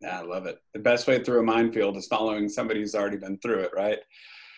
Yeah, 0.00 0.20
I 0.20 0.22
love 0.22 0.46
it. 0.46 0.58
The 0.74 0.80
best 0.80 1.06
way 1.06 1.22
through 1.22 1.40
a 1.40 1.44
minefield 1.44 1.96
is 1.96 2.06
following 2.06 2.48
somebody 2.48 2.80
who's 2.80 2.94
already 2.94 3.16
been 3.16 3.38
through 3.38 3.60
it, 3.60 3.70
right? 3.74 3.98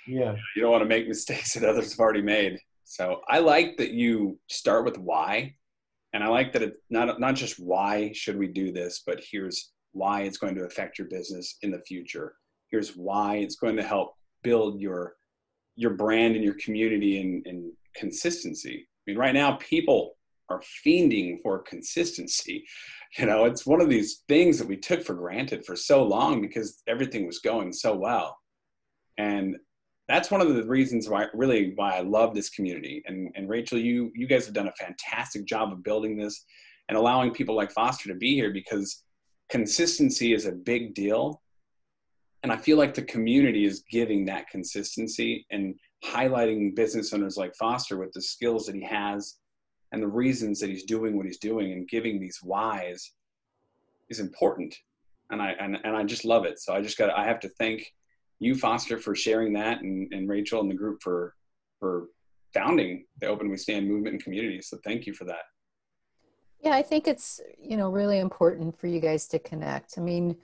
Yeah. 0.06 0.34
You 0.54 0.62
don't 0.62 0.72
want 0.72 0.82
to 0.82 0.88
make 0.88 1.08
mistakes 1.08 1.54
that 1.54 1.68
others 1.68 1.92
have 1.92 2.00
already 2.00 2.22
made. 2.22 2.58
So 2.84 3.20
I 3.28 3.38
like 3.38 3.76
that 3.78 3.90
you 3.90 4.38
start 4.48 4.84
with 4.84 4.98
why. 4.98 5.54
And 6.12 6.24
I 6.24 6.28
like 6.28 6.52
that 6.52 6.62
it's 6.62 6.76
not 6.90 7.20
not 7.20 7.36
just 7.36 7.60
why 7.60 8.10
should 8.12 8.36
we 8.36 8.48
do 8.48 8.72
this, 8.72 9.02
but 9.06 9.22
here's 9.30 9.70
why 9.92 10.22
it's 10.22 10.38
going 10.38 10.56
to 10.56 10.64
affect 10.64 10.98
your 10.98 11.06
business 11.08 11.56
in 11.62 11.70
the 11.70 11.82
future. 11.86 12.34
Here's 12.70 12.96
why 12.96 13.36
it's 13.36 13.56
going 13.56 13.76
to 13.76 13.82
help 13.84 14.14
build 14.42 14.80
your 14.80 15.14
your 15.76 15.92
brand 15.92 16.34
and 16.34 16.44
your 16.44 16.56
community 16.62 17.20
and, 17.20 17.46
and 17.46 17.72
consistency. 17.94 18.86
I 18.88 19.10
mean, 19.10 19.18
right 19.18 19.34
now 19.34 19.52
people 19.52 20.16
are 20.50 20.62
fiending 20.84 21.40
for 21.42 21.60
consistency. 21.60 22.64
You 23.18 23.26
know, 23.26 23.44
it's 23.44 23.66
one 23.66 23.80
of 23.80 23.88
these 23.88 24.22
things 24.28 24.58
that 24.58 24.68
we 24.68 24.76
took 24.76 25.02
for 25.02 25.14
granted 25.14 25.64
for 25.64 25.76
so 25.76 26.02
long 26.02 26.40
because 26.40 26.82
everything 26.86 27.26
was 27.26 27.38
going 27.38 27.72
so 27.72 27.96
well. 27.96 28.36
And 29.18 29.56
that's 30.08 30.30
one 30.30 30.40
of 30.40 30.54
the 30.54 30.66
reasons 30.66 31.08
why 31.08 31.26
really 31.34 31.72
why 31.76 31.96
I 31.96 32.00
love 32.00 32.34
this 32.34 32.50
community. 32.50 33.02
And, 33.06 33.32
and 33.36 33.48
Rachel, 33.48 33.78
you 33.78 34.10
you 34.14 34.26
guys 34.26 34.44
have 34.46 34.54
done 34.54 34.68
a 34.68 34.72
fantastic 34.72 35.44
job 35.46 35.72
of 35.72 35.84
building 35.84 36.16
this 36.16 36.44
and 36.88 36.98
allowing 36.98 37.32
people 37.32 37.54
like 37.54 37.70
Foster 37.70 38.08
to 38.08 38.16
be 38.16 38.34
here 38.34 38.52
because 38.52 39.04
consistency 39.48 40.32
is 40.32 40.46
a 40.46 40.52
big 40.52 40.94
deal. 40.94 41.40
And 42.42 42.50
I 42.50 42.56
feel 42.56 42.78
like 42.78 42.94
the 42.94 43.02
community 43.02 43.64
is 43.66 43.84
giving 43.90 44.24
that 44.24 44.48
consistency 44.48 45.46
and 45.50 45.74
highlighting 46.04 46.74
business 46.74 47.12
owners 47.12 47.36
like 47.36 47.54
Foster 47.54 47.98
with 47.98 48.12
the 48.12 48.22
skills 48.22 48.66
that 48.66 48.74
he 48.74 48.84
has 48.84 49.36
and 49.92 50.02
the 50.02 50.08
reasons 50.08 50.60
that 50.60 50.70
he's 50.70 50.84
doing 50.84 51.16
what 51.16 51.26
he's 51.26 51.38
doing 51.38 51.72
and 51.72 51.88
giving 51.88 52.20
these 52.20 52.38
whys 52.42 53.12
is 54.08 54.20
important. 54.20 54.74
And 55.30 55.40
i 55.40 55.52
and, 55.60 55.78
and 55.84 55.96
i 55.96 56.04
just 56.04 56.24
love 56.24 56.44
it. 56.44 56.58
So 56.58 56.74
i 56.74 56.80
just 56.80 56.98
got 56.98 57.10
i 57.10 57.24
have 57.24 57.40
to 57.40 57.48
thank 57.50 57.92
you 58.38 58.54
foster 58.54 58.98
for 58.98 59.14
sharing 59.14 59.52
that 59.54 59.82
and, 59.82 60.12
and 60.12 60.28
rachel 60.28 60.60
and 60.60 60.70
the 60.70 60.74
group 60.74 61.02
for 61.02 61.34
for 61.78 62.06
founding 62.52 63.04
the 63.20 63.26
open 63.26 63.48
we 63.48 63.56
stand 63.56 63.88
movement 63.88 64.14
and 64.14 64.24
community. 64.24 64.60
So 64.60 64.78
thank 64.84 65.06
you 65.06 65.14
for 65.14 65.24
that. 65.24 65.44
Yeah 66.62 66.74
i 66.74 66.82
think 66.82 67.06
it's 67.08 67.40
you 67.58 67.76
know 67.76 67.90
really 67.90 68.18
important 68.18 68.78
for 68.78 68.86
you 68.86 69.00
guys 69.00 69.26
to 69.28 69.38
connect. 69.38 69.94
I 69.98 70.00
mean 70.00 70.36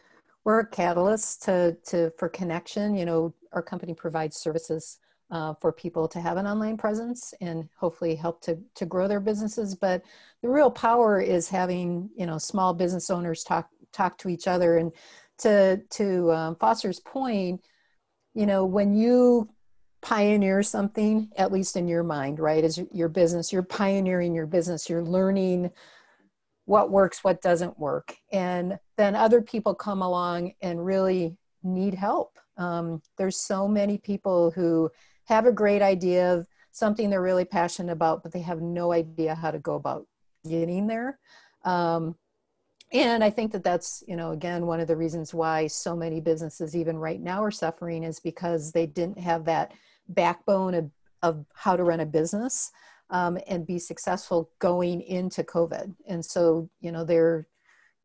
we're 0.44 0.60
a 0.60 0.66
catalyst 0.66 1.42
to 1.44 1.76
to 1.88 2.10
for 2.18 2.28
connection. 2.28 2.94
You 2.94 3.06
know 3.06 3.34
our 3.52 3.62
company 3.62 3.94
provides 3.94 4.36
services 4.36 4.98
uh, 5.30 5.54
for 5.60 5.72
people 5.72 6.06
to 6.08 6.20
have 6.20 6.36
an 6.36 6.46
online 6.46 6.76
presence 6.76 7.34
and 7.40 7.68
hopefully 7.76 8.14
help 8.14 8.40
to, 8.42 8.58
to 8.74 8.86
grow 8.86 9.08
their 9.08 9.20
businesses. 9.20 9.74
But 9.74 10.02
the 10.42 10.48
real 10.48 10.70
power 10.70 11.20
is 11.20 11.48
having, 11.48 12.10
you 12.16 12.26
know, 12.26 12.38
small 12.38 12.74
business 12.74 13.10
owners 13.10 13.42
talk, 13.42 13.68
talk 13.92 14.18
to 14.18 14.28
each 14.28 14.46
other. 14.46 14.78
And 14.78 14.92
to, 15.38 15.82
to 15.90 16.32
um, 16.32 16.56
Foster's 16.56 17.00
point, 17.00 17.64
you 18.34 18.46
know, 18.46 18.64
when 18.64 18.94
you 18.94 19.48
pioneer 20.02 20.62
something, 20.62 21.30
at 21.36 21.50
least 21.50 21.76
in 21.76 21.88
your 21.88 22.04
mind, 22.04 22.38
right, 22.38 22.62
as 22.62 22.80
your 22.92 23.08
business, 23.08 23.52
you're 23.52 23.62
pioneering 23.62 24.34
your 24.34 24.46
business, 24.46 24.88
you're 24.88 25.02
learning 25.02 25.70
what 26.66 26.90
works, 26.90 27.24
what 27.24 27.42
doesn't 27.42 27.78
work. 27.78 28.14
And 28.32 28.78
then 28.96 29.16
other 29.16 29.40
people 29.40 29.74
come 29.74 30.02
along 30.02 30.52
and 30.60 30.84
really 30.84 31.36
need 31.62 31.94
help. 31.94 32.38
Um, 32.56 33.02
there's 33.18 33.36
so 33.36 33.66
many 33.66 33.98
people 33.98 34.50
who 34.50 34.90
have 35.26 35.46
a 35.46 35.52
great 35.52 35.82
idea 35.82 36.34
of 36.34 36.46
something 36.72 37.08
they're 37.08 37.22
really 37.22 37.44
passionate 37.44 37.92
about, 37.92 38.22
but 38.22 38.32
they 38.32 38.42
have 38.42 38.60
no 38.60 38.92
idea 38.92 39.34
how 39.34 39.50
to 39.50 39.58
go 39.58 39.74
about 39.74 40.06
getting 40.48 40.86
there. 40.86 41.18
Um, 41.64 42.16
and 42.92 43.24
I 43.24 43.30
think 43.30 43.52
that 43.52 43.64
that's, 43.64 44.04
you 44.06 44.14
know, 44.14 44.30
again, 44.30 44.66
one 44.66 44.78
of 44.78 44.86
the 44.86 44.96
reasons 44.96 45.34
why 45.34 45.66
so 45.66 45.96
many 45.96 46.20
businesses, 46.20 46.76
even 46.76 46.96
right 46.98 47.20
now, 47.20 47.42
are 47.42 47.50
suffering 47.50 48.04
is 48.04 48.20
because 48.20 48.72
they 48.72 48.86
didn't 48.86 49.18
have 49.18 49.44
that 49.46 49.72
backbone 50.08 50.74
of, 50.74 50.90
of 51.22 51.44
how 51.54 51.76
to 51.76 51.82
run 51.82 52.00
a 52.00 52.06
business 52.06 52.70
um, 53.10 53.38
and 53.48 53.66
be 53.66 53.78
successful 53.78 54.50
going 54.60 55.00
into 55.00 55.42
COVID. 55.42 55.94
And 56.06 56.24
so, 56.24 56.70
you 56.80 56.92
know, 56.92 57.04
they're 57.04 57.48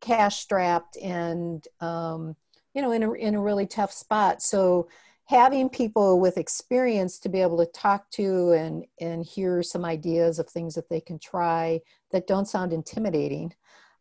cash 0.00 0.40
strapped 0.40 0.96
and, 0.96 1.64
um, 1.80 2.34
you 2.74 2.82
know, 2.82 2.90
in 2.90 3.02
a, 3.02 3.12
in 3.12 3.34
a 3.34 3.40
really 3.40 3.66
tough 3.66 3.92
spot. 3.92 4.42
So, 4.42 4.88
having 5.26 5.68
people 5.68 6.20
with 6.20 6.36
experience 6.36 7.18
to 7.18 7.28
be 7.28 7.40
able 7.40 7.58
to 7.58 7.66
talk 7.72 8.10
to 8.10 8.52
and 8.52 8.84
and 9.00 9.24
hear 9.24 9.62
some 9.62 9.84
ideas 9.84 10.38
of 10.38 10.48
things 10.48 10.74
that 10.74 10.88
they 10.88 11.00
can 11.00 11.18
try 11.18 11.80
that 12.10 12.26
don't 12.26 12.48
sound 12.48 12.72
intimidating 12.72 13.52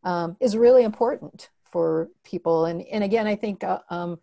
um, 0.03 0.35
is 0.39 0.57
really 0.57 0.83
important 0.83 1.49
for 1.71 2.09
people. 2.23 2.65
And 2.65 2.81
and 2.91 3.03
again 3.03 3.27
i 3.27 3.35
think 3.35 3.63
uh, 3.63 3.79
um, 3.89 4.19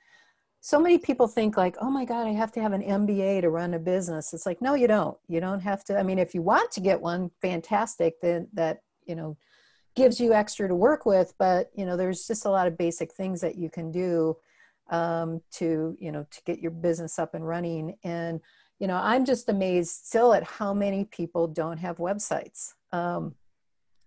so 0.60 0.80
many 0.80 0.98
people 0.98 1.28
think 1.28 1.56
like 1.56 1.76
oh 1.80 1.90
my 1.90 2.04
god 2.04 2.26
i 2.26 2.32
have 2.32 2.52
to 2.52 2.60
have 2.60 2.72
an 2.72 2.82
mba 2.82 3.40
to 3.40 3.50
run 3.50 3.74
a 3.74 3.78
business. 3.78 4.34
It's 4.34 4.46
like 4.46 4.60
no 4.60 4.74
you 4.74 4.88
don't. 4.88 5.16
You 5.28 5.40
don't 5.40 5.60
have 5.60 5.84
to 5.84 5.98
i 5.98 6.02
mean 6.02 6.18
if 6.18 6.34
you 6.34 6.42
want 6.42 6.70
to 6.72 6.80
get 6.80 7.00
one 7.00 7.30
fantastic 7.40 8.20
then 8.20 8.48
that 8.54 8.82
you 9.06 9.14
know 9.14 9.36
gives 9.94 10.20
you 10.20 10.32
extra 10.32 10.68
to 10.68 10.74
work 10.74 11.06
with 11.06 11.32
but 11.38 11.70
you 11.74 11.86
know 11.86 11.96
there's 11.96 12.26
just 12.26 12.44
a 12.44 12.50
lot 12.50 12.66
of 12.66 12.76
basic 12.76 13.12
things 13.12 13.40
that 13.40 13.56
you 13.56 13.70
can 13.70 13.90
do 13.90 14.36
um, 14.90 15.40
to 15.52 15.96
you 16.00 16.12
know 16.12 16.26
to 16.30 16.40
get 16.44 16.60
your 16.60 16.70
business 16.70 17.18
up 17.18 17.34
and 17.34 17.46
running. 17.46 17.96
And 18.04 18.40
you 18.78 18.86
know 18.86 18.96
i'm 18.96 19.24
just 19.24 19.48
amazed 19.48 19.90
still 20.06 20.32
at 20.32 20.44
how 20.44 20.72
many 20.72 21.04
people 21.04 21.46
don't 21.46 21.78
have 21.78 21.98
websites. 21.98 22.74
Um, 22.92 23.34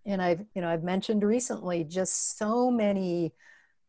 and 0.06 0.22
i've 0.22 0.44
you 0.56 0.62
know 0.62 0.70
i've 0.70 0.84
mentioned 0.84 1.24
recently 1.24 1.84
just 1.84 2.38
so 2.38 2.72
many 2.72 3.34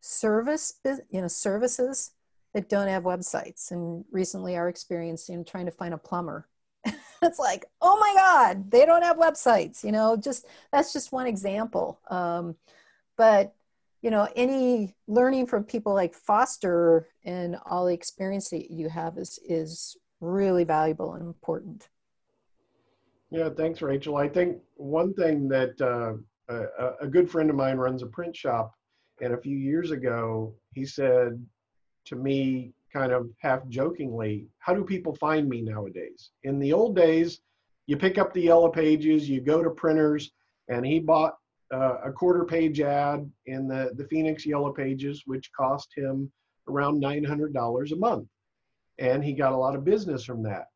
service 0.00 0.74
you 0.84 1.20
know 1.20 1.28
services 1.28 2.12
that 2.54 2.68
don't 2.68 2.88
have 2.88 3.04
websites. 3.04 3.70
And 3.70 4.04
recently 4.10 4.56
our 4.56 4.68
experience 4.68 5.30
in 5.30 5.44
trying 5.44 5.66
to 5.66 5.72
find 5.72 5.94
a 5.94 5.98
plumber 5.98 6.48
it's 7.22 7.38
like 7.38 7.64
oh 7.80 7.96
my 7.98 8.12
god 8.16 8.70
they 8.70 8.84
don't 8.84 9.04
have 9.04 9.16
websites 9.16 9.84
you 9.84 9.92
know 9.92 10.16
just 10.16 10.46
that's 10.72 10.92
just 10.92 11.12
one 11.12 11.26
example. 11.26 12.00
Um, 12.10 12.56
but 13.16 13.54
you 14.02 14.10
know 14.10 14.28
any 14.36 14.94
learning 15.06 15.46
from 15.46 15.64
people 15.64 15.94
like 15.94 16.14
foster 16.14 17.08
and 17.24 17.56
all 17.64 17.86
the 17.86 17.94
experience 17.94 18.50
that 18.50 18.70
you 18.70 18.88
have 18.88 19.16
is 19.16 19.38
is 19.48 19.96
really 20.20 20.64
valuable 20.64 21.14
and 21.14 21.22
important. 21.22 21.88
Yeah 23.30 23.48
thanks 23.48 23.80
rachel. 23.80 24.16
I 24.16 24.28
think 24.28 24.58
one 24.74 25.14
thing 25.14 25.48
that 25.48 25.80
uh, 25.80 26.14
a, 26.52 26.90
a 27.02 27.06
good 27.06 27.30
friend 27.30 27.48
of 27.48 27.56
mine 27.56 27.78
runs 27.78 28.02
a 28.02 28.06
print 28.06 28.36
shop 28.36 28.74
and 29.20 29.32
a 29.32 29.40
few 29.40 29.56
years 29.56 29.92
ago 29.92 30.52
he 30.74 30.84
said 30.84 31.44
to 32.04 32.16
me 32.16 32.72
kind 32.92 33.12
of 33.12 33.30
half 33.40 33.66
jokingly 33.68 34.46
how 34.58 34.74
do 34.74 34.84
people 34.84 35.14
find 35.14 35.48
me 35.48 35.62
nowadays? 35.62 36.30
In 36.42 36.58
the 36.58 36.72
old 36.72 36.96
days 36.96 37.40
you 37.86 37.96
pick 37.96 38.18
up 38.18 38.32
the 38.32 38.42
yellow 38.42 38.68
pages 38.68 39.28
you 39.28 39.40
go 39.40 39.62
to 39.62 39.70
printers 39.70 40.32
and 40.68 40.84
he 40.84 40.98
bought 40.98 41.34
uh, 41.72 41.98
a 42.04 42.12
quarter 42.12 42.44
page 42.44 42.80
ad 42.80 43.30
in 43.46 43.66
the, 43.66 43.92
the 43.96 44.06
Phoenix 44.08 44.44
Yellow 44.46 44.72
Pages, 44.72 45.22
which 45.26 45.50
cost 45.52 45.88
him 45.96 46.30
around 46.68 47.02
$900 47.02 47.92
a 47.92 47.96
month. 47.96 48.28
And 48.98 49.24
he 49.24 49.32
got 49.32 49.52
a 49.52 49.56
lot 49.56 49.74
of 49.74 49.84
business 49.84 50.24
from 50.24 50.42
that. 50.44 50.66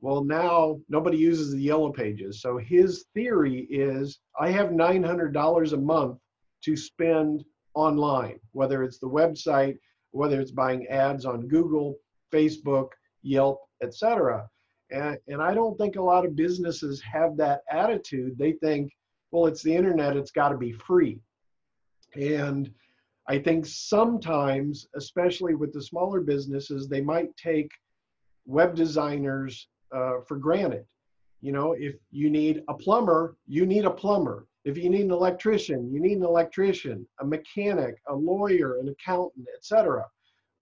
Well, 0.00 0.22
now 0.22 0.78
nobody 0.88 1.18
uses 1.18 1.52
the 1.52 1.60
Yellow 1.60 1.92
Pages. 1.92 2.40
So 2.40 2.56
his 2.56 3.06
theory 3.14 3.66
is 3.68 4.20
I 4.38 4.50
have 4.50 4.68
$900 4.68 5.72
a 5.72 5.76
month 5.76 6.18
to 6.64 6.76
spend 6.76 7.44
online, 7.74 8.38
whether 8.52 8.84
it's 8.84 8.98
the 8.98 9.08
website, 9.08 9.76
whether 10.12 10.40
it's 10.40 10.52
buying 10.52 10.86
ads 10.86 11.24
on 11.24 11.48
Google, 11.48 11.96
Facebook, 12.32 12.90
Yelp, 13.22 13.60
etc. 13.82 14.48
And, 14.90 15.18
and 15.26 15.42
I 15.42 15.52
don't 15.52 15.76
think 15.76 15.96
a 15.96 16.02
lot 16.02 16.24
of 16.24 16.36
businesses 16.36 17.02
have 17.02 17.36
that 17.36 17.62
attitude. 17.70 18.38
They 18.38 18.52
think, 18.52 18.92
well, 19.30 19.46
it's 19.46 19.62
the 19.62 19.74
internet, 19.74 20.16
it's 20.16 20.30
got 20.30 20.50
to 20.50 20.56
be 20.56 20.72
free. 20.72 21.20
And 22.14 22.72
I 23.28 23.38
think 23.38 23.66
sometimes, 23.66 24.88
especially 24.96 25.54
with 25.54 25.72
the 25.72 25.82
smaller 25.82 26.20
businesses, 26.20 26.88
they 26.88 27.02
might 27.02 27.36
take 27.36 27.70
web 28.46 28.74
designers 28.74 29.68
uh, 29.94 30.20
for 30.26 30.36
granted. 30.36 30.86
You 31.40 31.52
know, 31.52 31.72
if 31.72 31.94
you 32.10 32.30
need 32.30 32.62
a 32.68 32.74
plumber, 32.74 33.36
you 33.46 33.66
need 33.66 33.84
a 33.84 33.90
plumber. 33.90 34.46
If 34.64 34.76
you 34.76 34.90
need 34.90 35.04
an 35.04 35.12
electrician, 35.12 35.92
you 35.92 36.00
need 36.00 36.16
an 36.16 36.24
electrician, 36.24 37.06
a 37.20 37.24
mechanic, 37.24 37.96
a 38.08 38.14
lawyer, 38.14 38.78
an 38.80 38.88
accountant, 38.88 39.46
etc. 39.56 40.04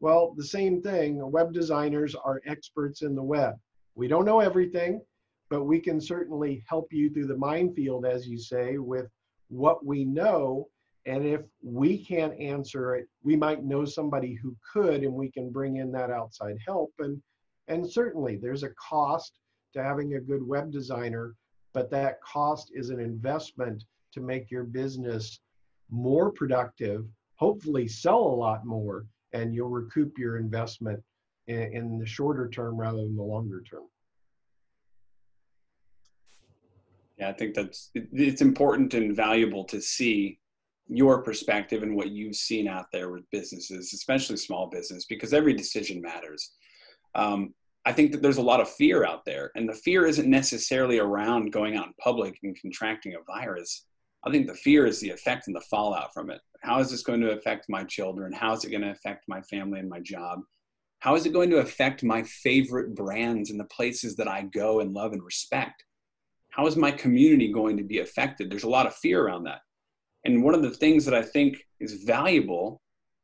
Well, 0.01 0.35
the 0.37 0.45
same 0.45 0.83
thing, 0.83 1.19
web 1.31 1.53
designers 1.53 2.15
are 2.15 2.43
experts 2.47 3.03
in 3.03 3.15
the 3.15 3.23
web. 3.23 3.55
We 3.95 4.09
don't 4.09 4.27
know 4.27 4.41
everything, 4.41 5.01
but 5.49 5.65
we 5.65 5.81
can 5.81 6.01
certainly 6.01 6.65
help 6.69 6.93
you 6.93 7.11
through 7.11 7.27
the 7.27 7.37
minefield, 7.37 8.05
as 8.05 8.27
you 8.27 8.39
say, 8.39 8.79
with 8.79 9.07
what 9.49 9.85
we 9.85 10.05
know. 10.05 10.69
And 11.07 11.25
if 11.25 11.43
we 11.63 12.05
can't 12.05 12.39
answer 12.41 12.97
it, 12.97 13.07
we 13.23 13.37
might 13.37 13.65
know 13.65 13.85
somebody 13.85 14.35
who 14.35 14.57
could, 14.73 15.05
and 15.05 15.15
we 15.15 15.31
can 15.31 15.51
bring 15.51 15.77
in 15.77 15.93
that 15.93 16.11
outside 16.11 16.57
help. 16.67 16.93
And 16.99 17.23
and 17.69 17.89
certainly, 17.89 18.37
there's 18.37 18.63
a 18.63 18.71
cost 18.71 19.39
to 19.73 19.83
having 19.83 20.15
a 20.15 20.21
good 20.21 20.47
web 20.47 20.71
designer, 20.71 21.35
but 21.75 21.91
that 21.91 22.23
cost 22.23 22.71
is 22.75 22.91
an 22.91 23.01
investment 23.01 23.85
to 24.13 24.21
make 24.21 24.51
your 24.51 24.65
business 24.65 25.41
more 25.91 26.31
productive. 26.31 27.05
Hopefully, 27.37 27.89
sell 27.89 28.19
a 28.19 28.41
lot 28.47 28.65
more, 28.65 29.07
and 29.33 29.55
you'll 29.55 29.69
recoup 29.69 30.17
your 30.19 30.39
investment 30.39 31.03
in, 31.49 31.73
in 31.73 31.99
the 31.99 32.07
shorter 32.07 32.49
term 32.49 32.77
rather 32.77 32.99
than 32.99 33.17
the 33.17 33.23
longer 33.23 33.63
term. 33.63 33.87
Yeah, 37.19 37.31
I 37.31 37.33
think 37.33 37.55
that's 37.55 37.91
it's 37.95 38.43
important 38.43 38.95
and 38.95 39.17
valuable 39.17 39.65
to 39.65 39.81
see 39.81 40.39
your 40.89 41.23
perspective 41.23 41.83
and 41.83 41.97
what 41.97 42.11
you've 42.11 42.37
seen 42.37 42.69
out 42.69 42.87
there 42.93 43.11
with 43.11 43.31
businesses, 43.31 43.93
especially 43.93 44.37
small 44.37 44.69
business, 44.69 45.07
because 45.07 45.33
every 45.33 45.55
decision 45.55 46.01
matters. 46.01 46.53
Um, 47.15 47.55
I 47.85 47.93
think 47.93 48.13
that 48.13 48.21
there's 48.21 48.37
a 48.37 48.43
lot 48.43 48.61
of 48.61 48.69
fear 48.69 49.05
out 49.05 49.25
there, 49.25 49.51
and 49.55 49.69
the 49.69 49.75
fear 49.75 50.07
isn't 50.07 50.29
necessarily 50.29 50.99
around 50.99 51.53
going 51.53 51.77
out 51.77 51.87
in 51.87 51.93
public 52.03 52.39
and 52.43 52.59
contracting 52.61 53.15
a 53.15 53.33
virus. 53.33 53.87
I 54.25 54.31
think 54.31 54.49
the 54.49 54.55
fear 54.55 54.87
is 54.87 55.01
the 55.01 55.11
effect 55.11 55.47
and 55.47 55.55
the 55.55 55.61
fallout 55.61 56.13
from 56.13 56.31
it. 56.31 56.41
How 56.63 56.81
is 56.81 56.91
this 56.91 57.03
going 57.03 57.21
to 57.21 57.31
affect 57.31 57.67
my 57.69 57.85
children? 57.85 58.33
How 58.33 58.53
is 58.53 58.65
it 58.65 58.71
going 58.71 58.83
to 58.83 58.91
affect 58.91 59.25
my 59.29 59.41
family 59.43 59.79
and 59.79 59.89
my 59.89 60.01
job? 60.01 60.41
How 60.99 61.15
is 61.15 61.27
it 61.27 61.33
going 61.33 61.51
to 61.51 61.59
affect 61.59 62.03
my 62.03 62.25
favorite 62.25 62.95
brands 62.95 63.51
and 63.51 63.61
the 63.61 63.65
places 63.65 64.17
that 64.17 64.27
I 64.27 64.43
go 64.43 64.81
and 64.81 64.93
love 64.93 65.13
and 65.13 65.23
respect? 65.23 65.85
How 66.57 66.67
is 66.67 66.75
my 66.75 66.91
community 66.91 67.53
going 67.53 67.77
to 67.77 67.83
be 67.83 67.99
affected? 67.99 68.51
There's 68.51 68.65
a 68.65 68.69
lot 68.69 68.87
of 68.87 68.95
fear 68.95 69.23
around 69.23 69.45
that. 69.45 69.61
And 70.25 70.43
one 70.43 70.55
of 70.55 70.63
the 70.63 70.71
things 70.71 71.05
that 71.05 71.13
I 71.13 71.21
think 71.21 71.59
is 71.81 72.05
valuable 72.05 72.81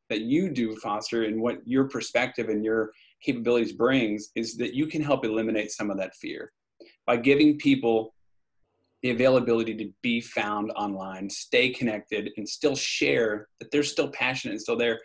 that 0.09 0.21
you 0.21 0.51
do, 0.51 0.75
Foster, 0.75 1.23
and 1.23 1.41
what 1.41 1.57
your 1.65 1.89
perspective 1.89 2.49
and 2.49 2.63
your 2.63 2.91
capabilities 3.25 3.73
brings 3.73 4.29
is 4.35 4.55
that 4.57 4.75
you 4.75 4.85
can 4.85 5.01
help 5.01 5.25
eliminate 5.25 5.71
some 5.71 5.89
of 5.89 5.97
that 5.97 6.15
fear 6.15 6.51
by 7.07 7.17
giving 7.17 7.57
people 7.57 8.13
the 9.01 9.09
availability 9.09 9.75
to 9.77 9.91
be 10.03 10.21
found 10.21 10.71
online, 10.75 11.27
stay 11.27 11.69
connected, 11.69 12.29
and 12.37 12.47
still 12.47 12.75
share 12.75 13.47
that 13.59 13.71
they're 13.71 13.81
still 13.81 14.09
passionate 14.09 14.53
and 14.53 14.61
still 14.61 14.77
there. 14.77 14.99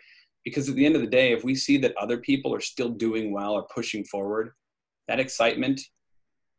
Because 0.45 0.69
at 0.69 0.75
the 0.75 0.85
end 0.85 0.95
of 0.95 1.01
the 1.01 1.07
day, 1.07 1.33
if 1.33 1.43
we 1.43 1.55
see 1.55 1.77
that 1.77 1.97
other 1.97 2.17
people 2.17 2.53
are 2.53 2.61
still 2.61 2.89
doing 2.89 3.33
well 3.33 3.53
or 3.53 3.67
pushing 3.73 4.05
forward, 4.05 4.51
that 5.07 5.19
excitement 5.19 5.81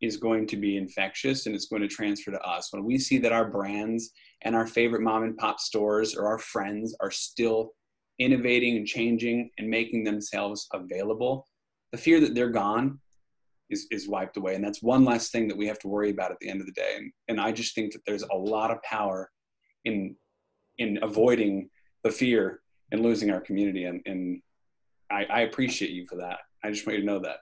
is 0.01 0.17
going 0.17 0.47
to 0.47 0.57
be 0.57 0.77
infectious 0.77 1.47
and 1.47 1.55
it's 1.55 1.67
going 1.67 1.83
to 1.83 1.89
transfer 1.89 2.31
to 2.31 2.41
us. 2.41 2.73
When 2.73 2.85
we 2.85 2.99
see 2.99 3.19
that 3.19 3.33
our 3.33 3.51
brands 3.51 4.11
and 4.43 4.57
our 4.57 4.67
favorite 4.67 5.03
mom 5.03 5.25
and 5.25 5.37
pop 5.37 5.61
stores 5.61 6.15
or 6.17 6.27
our 6.27 6.39
friends 6.39 6.95
are 7.01 7.11
still 7.11 7.73
innovating 8.19 8.77
and 8.77 8.87
changing 8.87 9.51
and 9.59 9.69
making 9.69 10.05
themselves 10.05 10.67
available, 10.73 11.47
the 11.93 11.99
fear 11.99 12.21
that 12.21 12.35
they're 12.35 12.51
gone 12.51 12.99
is, 13.69 13.87
is 13.91 14.09
wiped 14.09 14.37
away. 14.37 14.55
And 14.55 14.65
that's 14.65 14.83
one 14.83 15.05
less 15.05 15.31
thing 15.31 15.49
that 15.49 15.57
we 15.57 15.67
have 15.67 15.79
to 15.81 15.89
worry 15.89 16.11
about 16.11 16.31
at 16.31 16.39
the 16.41 16.49
end 16.49 16.61
of 16.61 16.67
the 16.67 16.73
day. 16.73 16.95
And, 16.97 17.13
and 17.29 17.41
I 17.41 17.53
just 17.53 17.75
think 17.75 17.93
that 17.93 18.03
there's 18.07 18.23
a 18.23 18.37
lot 18.37 18.71
of 18.71 18.83
power 18.83 19.31
in, 19.85 20.17
in 20.79 20.99
avoiding 21.03 21.69
the 22.05 22.11
fear 22.11 22.63
and 22.91 23.03
losing 23.03 23.31
our 23.31 23.41
community. 23.41 23.85
And, 23.85 24.01
and 24.07 24.41
I, 25.11 25.25
I 25.25 25.41
appreciate 25.41 25.91
you 25.91 26.07
for 26.09 26.17
that. 26.17 26.39
I 26.65 26.71
just 26.71 26.87
want 26.87 26.99
you 26.99 27.05
to 27.05 27.07
know 27.07 27.21
that. 27.21 27.39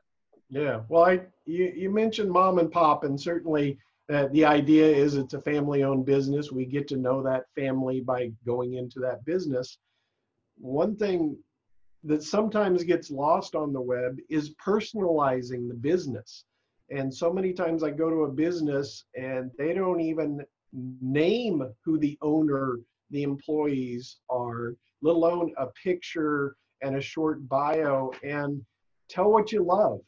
Yeah, 0.50 0.80
well, 0.88 1.04
I 1.04 1.20
you, 1.48 1.72
you 1.74 1.90
mentioned 1.90 2.30
mom 2.30 2.58
and 2.58 2.70
pop, 2.70 3.04
and 3.04 3.18
certainly 3.18 3.78
uh, 4.12 4.28
the 4.32 4.44
idea 4.44 4.86
is 4.86 5.16
it's 5.16 5.34
a 5.34 5.40
family-owned 5.40 6.04
business. 6.04 6.52
We 6.52 6.66
get 6.66 6.86
to 6.88 6.96
know 6.96 7.22
that 7.22 7.44
family 7.54 8.00
by 8.00 8.32
going 8.46 8.74
into 8.74 9.00
that 9.00 9.24
business. 9.24 9.78
One 10.58 10.94
thing 10.94 11.36
that 12.04 12.22
sometimes 12.22 12.84
gets 12.84 13.10
lost 13.10 13.54
on 13.54 13.72
the 13.72 13.80
web 13.80 14.18
is 14.28 14.54
personalizing 14.54 15.68
the 15.68 15.74
business. 15.74 16.44
And 16.90 17.12
so 17.12 17.32
many 17.32 17.52
times 17.52 17.82
I 17.82 17.90
go 17.90 18.08
to 18.08 18.24
a 18.24 18.32
business 18.32 19.04
and 19.14 19.50
they 19.58 19.74
don't 19.74 20.00
even 20.00 20.44
name 21.00 21.62
who 21.84 21.98
the 21.98 22.16
owner, 22.22 22.78
the 23.10 23.22
employees 23.22 24.18
are, 24.30 24.74
let 25.02 25.16
alone 25.16 25.52
a 25.58 25.66
picture 25.82 26.56
and 26.82 26.96
a 26.96 27.00
short 27.00 27.46
bio 27.48 28.10
and 28.22 28.62
tell 29.08 29.30
what 29.30 29.50
you 29.52 29.62
love 29.62 30.00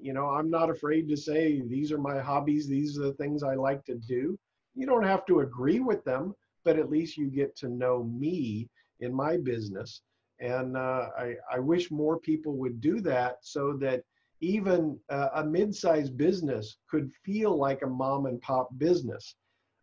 you 0.00 0.12
know, 0.12 0.28
I'm 0.28 0.50
not 0.50 0.70
afraid 0.70 1.08
to 1.08 1.16
say 1.16 1.60
these 1.60 1.92
are 1.92 1.98
my 1.98 2.18
hobbies, 2.18 2.68
these 2.68 2.98
are 2.98 3.02
the 3.02 3.14
things 3.14 3.42
I 3.42 3.54
like 3.54 3.84
to 3.86 3.94
do. 3.94 4.38
You 4.74 4.86
don't 4.86 5.04
have 5.04 5.26
to 5.26 5.40
agree 5.40 5.80
with 5.80 6.04
them, 6.04 6.34
but 6.64 6.78
at 6.78 6.90
least 6.90 7.16
you 7.16 7.28
get 7.28 7.56
to 7.56 7.68
know 7.68 8.04
me 8.04 8.68
in 9.00 9.14
my 9.14 9.36
business. 9.36 10.02
And 10.40 10.76
uh, 10.76 11.08
I, 11.18 11.34
I 11.52 11.58
wish 11.58 11.90
more 11.90 12.18
people 12.18 12.56
would 12.56 12.80
do 12.80 13.00
that 13.00 13.38
so 13.42 13.74
that 13.80 14.02
even 14.40 14.98
uh, 15.10 15.28
a 15.36 15.44
mid-sized 15.44 16.16
business 16.16 16.78
could 16.90 17.10
feel 17.24 17.56
like 17.56 17.82
a 17.82 17.86
mom 17.86 18.26
and 18.26 18.40
pop 18.40 18.68
business. 18.78 19.36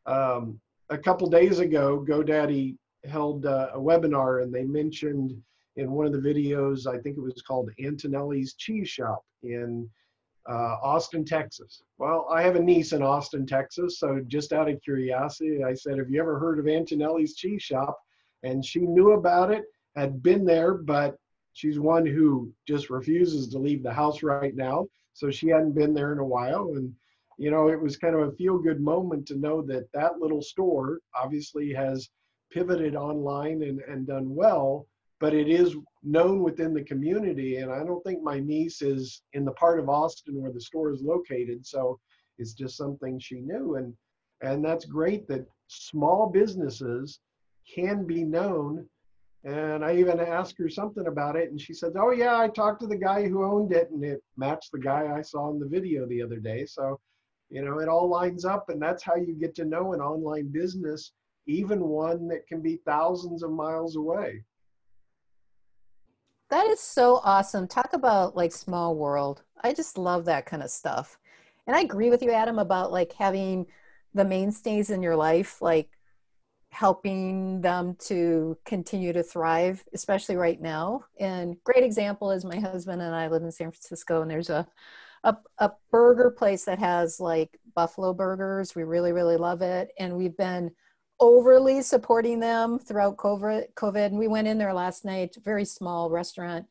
Um, 0.06 0.60
a 0.90 0.98
couple 0.98 1.30
days 1.30 1.60
ago, 1.60 2.04
GoDaddy 2.08 2.76
held 3.06 3.46
uh, 3.46 3.70
a 3.74 3.80
webinar 3.80 4.44
and 4.44 4.54
they 4.54 4.64
mentioned 4.64 5.34
in 5.78 5.92
one 5.92 6.06
of 6.06 6.12
the 6.12 6.30
videos, 6.30 6.88
I 6.88 6.98
think 7.00 7.18
it 7.18 7.22
was 7.22 7.42
called 7.42 7.70
Antonelli's 7.80 8.56
Cheese 8.56 8.90
Shop 8.90 9.24
in 9.44 9.90
uh, 10.50 10.78
Austin, 10.82 11.26
Texas. 11.26 11.84
Well, 11.98 12.28
I 12.32 12.42
have 12.42 12.56
a 12.56 12.62
niece 12.62 12.94
in 12.94 13.04
Austin, 13.04 13.46
Texas, 13.46 14.00
so 14.00 14.22
just 14.28 14.54
out 14.54 14.70
of 14.70 14.82
curiosity, 14.82 15.64
I 15.64 15.74
said, 15.74 15.98
Have 15.98 16.10
you 16.10 16.20
ever 16.20 16.40
heard 16.40 16.60
of 16.60 16.68
Antonelli's 16.68 17.36
Cheese 17.36 17.62
Shop? 17.62 18.00
And 18.44 18.66
she 18.66 18.80
knew 18.80 19.12
about 19.12 19.52
it, 19.52 19.66
had 19.96 20.24
been 20.24 20.46
there, 20.46 20.74
but 20.74 21.18
she's 21.54 21.80
one 21.80 22.06
who 22.06 22.52
just 22.68 22.90
refuses 22.90 23.50
to 23.50 23.60
leave 23.60 23.84
the 23.84 23.94
house 23.94 24.24
right 24.24 24.56
now. 24.56 24.88
So 25.14 25.30
she 25.30 25.50
hadn't 25.50 25.74
been 25.74 25.94
there 25.94 26.14
in 26.14 26.20
a 26.20 26.26
while. 26.26 26.74
And, 26.76 26.94
you 27.38 27.52
know, 27.52 27.68
it 27.68 27.80
was 27.80 27.98
kind 27.98 28.16
of 28.16 28.22
a 28.22 28.32
feel 28.32 28.58
good 28.58 28.80
moment 28.80 29.28
to 29.28 29.38
know 29.38 29.62
that 29.64 29.92
that 29.94 30.20
little 30.20 30.42
store 30.42 31.00
obviously 31.14 31.74
has 31.74 32.10
pivoted 32.52 32.96
online 32.96 33.62
and, 33.64 33.82
and 33.82 34.08
done 34.08 34.34
well 34.34 34.88
but 35.20 35.34
it 35.34 35.50
is 35.50 35.76
known 36.02 36.42
within 36.42 36.74
the 36.74 36.84
community. 36.84 37.58
And 37.58 37.72
I 37.72 37.84
don't 37.84 38.04
think 38.04 38.24
my 38.24 38.40
niece 38.40 38.82
is 38.82 39.22
in 39.34 39.44
the 39.44 39.52
part 39.52 39.80
of 39.80 39.90
Austin 39.90 40.42
where 40.42 40.52
the 40.52 40.62
store 40.62 40.92
is 40.92 41.02
located. 41.02 41.66
So 41.66 42.00
it's 42.38 42.54
just 42.54 42.78
something 42.78 43.20
she 43.20 43.42
knew. 43.42 43.76
And, 43.76 43.94
and 44.42 44.64
that's 44.64 44.86
great 44.86 45.28
that 45.28 45.46
small 45.68 46.30
businesses 46.30 47.20
can 47.74 48.06
be 48.06 48.24
known. 48.24 48.88
And 49.44 49.84
I 49.86 49.96
even 49.96 50.20
asked 50.20 50.58
her 50.60 50.70
something 50.70 51.08
about 51.08 51.38
it, 51.38 51.50
and 51.50 51.60
she 51.60 51.74
said, 51.74 51.94
Oh, 51.98 52.12
yeah, 52.12 52.38
I 52.38 52.50
talked 52.50 52.82
to 52.82 52.88
the 52.88 52.98
guy 52.98 53.28
who 53.28 53.46
owned 53.46 53.72
it, 53.72 53.90
and 53.90 54.04
it 54.04 54.22
matched 54.36 54.72
the 54.74 54.80
guy 54.80 55.14
I 55.16 55.22
saw 55.22 55.50
in 55.50 55.60
the 55.60 55.68
video 55.68 56.06
the 56.06 56.22
other 56.22 56.40
day. 56.40 56.66
So, 56.66 57.00
you 57.50 57.64
know, 57.64 57.80
it 57.80 57.88
all 57.88 58.10
lines 58.10 58.44
up, 58.44 58.68
and 58.68 58.82
that's 58.82 59.02
how 59.02 59.16
you 59.16 59.34
get 59.34 59.56
to 59.56 59.66
know 59.66 59.94
an 59.94 60.02
online 60.02 60.52
business, 60.52 61.14
even 61.48 61.80
one 61.80 62.28
that 62.28 62.48
can 62.48 62.62
be 62.62 62.82
thousands 62.86 63.42
of 63.42 63.52
miles 63.52 63.96
away. 63.96 64.44
That 66.50 66.68
is 66.68 66.80
so 66.80 67.22
awesome. 67.24 67.68
Talk 67.68 67.94
about 67.94 68.36
like 68.36 68.52
small 68.52 68.96
world. 68.96 69.44
I 69.64 69.74
just 69.74 69.98
love 69.98 70.26
that 70.26 70.46
kind 70.46 70.64
of 70.64 70.70
stuff. 70.72 71.18
And 71.68 71.76
I 71.76 71.82
agree 71.82 72.10
with 72.10 72.24
you, 72.24 72.32
Adam, 72.32 72.58
about 72.58 72.92
like 72.92 73.14
having 73.14 73.68
the 74.14 74.26
mainstays 74.26 74.90
in 74.90 75.04
your 75.04 75.16
life, 75.16 75.62
like 75.62 75.90
helping 76.72 77.62
them 77.62 77.96
to 78.00 78.58
continue 78.66 79.14
to 79.14 79.22
thrive, 79.24 79.84
especially 79.94 80.36
right 80.36 80.60
now. 80.60 81.06
And 81.20 81.56
great 81.64 81.84
example 81.84 82.32
is 82.32 82.44
my 82.46 82.60
husband 82.60 83.02
and 83.02 83.14
I 83.14 83.28
live 83.28 83.44
in 83.44 83.52
San 83.52 83.72
Francisco, 83.72 84.22
and 84.22 84.32
there's 84.32 84.50
a 84.50 84.68
a, 85.24 85.36
a 85.58 85.72
burger 85.92 86.32
place 86.32 86.66
that 86.66 86.80
has 86.80 87.20
like 87.20 87.60
buffalo 87.76 88.14
burgers. 88.14 88.76
We 88.76 88.84
really, 88.84 89.12
really 89.12 89.38
love 89.38 89.62
it. 89.62 89.90
And 90.00 90.16
we've 90.18 90.38
been 90.38 90.72
overly 91.20 91.82
supporting 91.82 92.40
them 92.40 92.80
throughout 92.80 93.18
COVID. 93.18 94.06
And 94.06 94.18
we 94.18 94.28
went 94.28 94.48
in 94.48 94.58
there 94.58 94.74
last 94.74 95.06
night, 95.06 95.36
very 95.44 95.66
small 95.66 96.10
restaurant, 96.10 96.66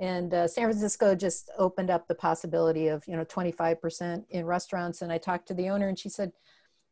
and 0.00 0.34
uh, 0.34 0.48
San 0.48 0.64
Francisco 0.64 1.14
just 1.14 1.50
opened 1.58 1.88
up 1.88 2.08
the 2.08 2.14
possibility 2.14 2.88
of 2.88 3.06
you 3.06 3.16
know 3.16 3.24
25% 3.24 4.24
in 4.30 4.44
restaurants. 4.44 5.02
And 5.02 5.12
I 5.12 5.18
talked 5.18 5.46
to 5.48 5.54
the 5.54 5.68
owner, 5.68 5.88
and 5.88 5.98
she 5.98 6.08
said, 6.08 6.32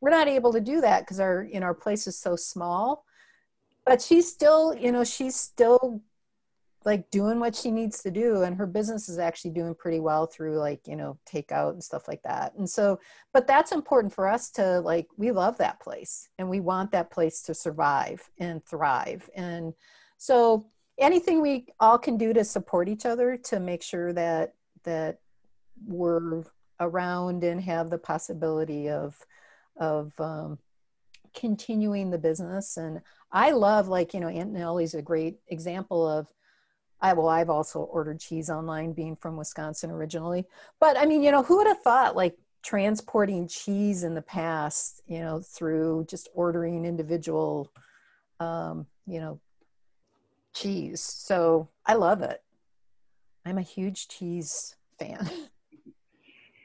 "We're 0.01 0.11
not 0.11 0.29
able 0.29 0.53
to 0.53 0.61
do 0.61 0.81
that 0.81 1.01
because 1.01 1.19
our 1.19 1.43
you 1.43 1.61
know 1.61 1.67
our 1.67 1.75
place 1.75 2.07
is 2.07 2.19
so 2.19 2.37
small." 2.37 3.05
But 3.85 4.01
she's 4.01 4.31
still, 4.31 4.75
you 4.77 4.93
know, 4.93 5.05
she's 5.05 5.35
still 5.35 6.03
like 6.85 7.11
doing 7.11 7.39
what 7.39 7.55
she 7.55 7.71
needs 7.71 8.03
to 8.03 8.11
do 8.11 8.43
and 8.43 8.57
her 8.57 8.67
business 8.67 9.09
is 9.09 9.19
actually 9.19 9.51
doing 9.51 9.75
pretty 9.75 10.01
well 10.01 10.27
through 10.27 10.59
like 10.59 10.81
you 10.87 10.97
know 10.97 11.19
takeout 11.31 11.73
and 11.73 11.85
stuff 11.85 12.09
like 12.09 12.23
that. 12.23 12.55
And 12.57 12.69
so 12.69 12.99
but 13.33 13.47
that's 13.47 13.73
important 13.73 14.15
for 14.15 14.27
us 14.27 14.51
to 14.53 14.81
like 14.81 15.07
we 15.17 15.31
love 15.31 15.59
that 15.59 15.81
place 15.81 16.29
and 16.39 16.49
we 16.49 16.61
want 16.61 16.91
that 16.93 17.11
place 17.11 17.43
to 17.43 17.55
survive 17.55 18.23
and 18.39 18.65
thrive. 18.65 19.29
And 19.37 19.75
so 20.17 20.67
anything 20.99 21.43
we 21.43 21.67
all 21.81 21.99
can 21.99 22.17
do 22.17 22.33
to 22.33 22.45
support 22.45 22.89
each 22.89 23.05
other 23.05 23.37
to 23.37 23.61
make 23.61 23.83
sure 23.83 24.13
that 24.15 24.55
that 24.85 25.19
we're 25.87 26.45
around 26.79 27.45
and 27.45 27.61
have 27.61 27.91
the 27.91 27.99
possibility 27.99 28.89
of 28.89 29.19
of 29.77 30.13
um, 30.19 30.59
continuing 31.35 32.11
the 32.11 32.19
business. 32.19 32.79
And 32.79 33.03
i 33.33 33.51
love 33.51 33.87
like 33.87 34.15
you 34.15 34.21
know 34.21 34.29
Antonelli's 34.29 34.95
a 34.95 35.03
great 35.03 35.37
example 35.49 36.09
of 36.09 36.33
I 37.03 37.13
well, 37.15 37.29
I've 37.29 37.51
also 37.51 37.81
ordered 37.81 38.21
cheese 38.21 38.51
online, 38.51 38.93
being 38.93 39.17
from 39.17 39.37
Wisconsin 39.37 39.91
originally. 39.91 40.47
But 40.81 40.97
I 40.99 41.07
mean, 41.07 41.23
you 41.23 41.31
know, 41.31 41.43
who 41.43 41.59
would 41.59 41.67
have 41.67 41.81
thought 41.83 42.17
like 42.17 42.37
transporting 42.63 43.49
cheese 43.49 44.05
in 44.05 44.15
the 44.15 44.23
past, 44.23 45.01
you 45.07 45.21
know, 45.21 45.41
through 45.41 46.07
just 46.09 46.29
ordering 46.35 46.85
individual, 46.85 47.71
um, 48.39 48.87
you 49.07 49.21
know, 49.21 49.41
cheese. 50.55 51.01
So 51.01 51.69
I 51.87 51.95
love 51.95 52.23
it. 52.23 52.43
I'm 53.47 53.59
a 53.59 53.63
huge 53.63 54.09
cheese 54.09 54.77
fan. 54.99 55.29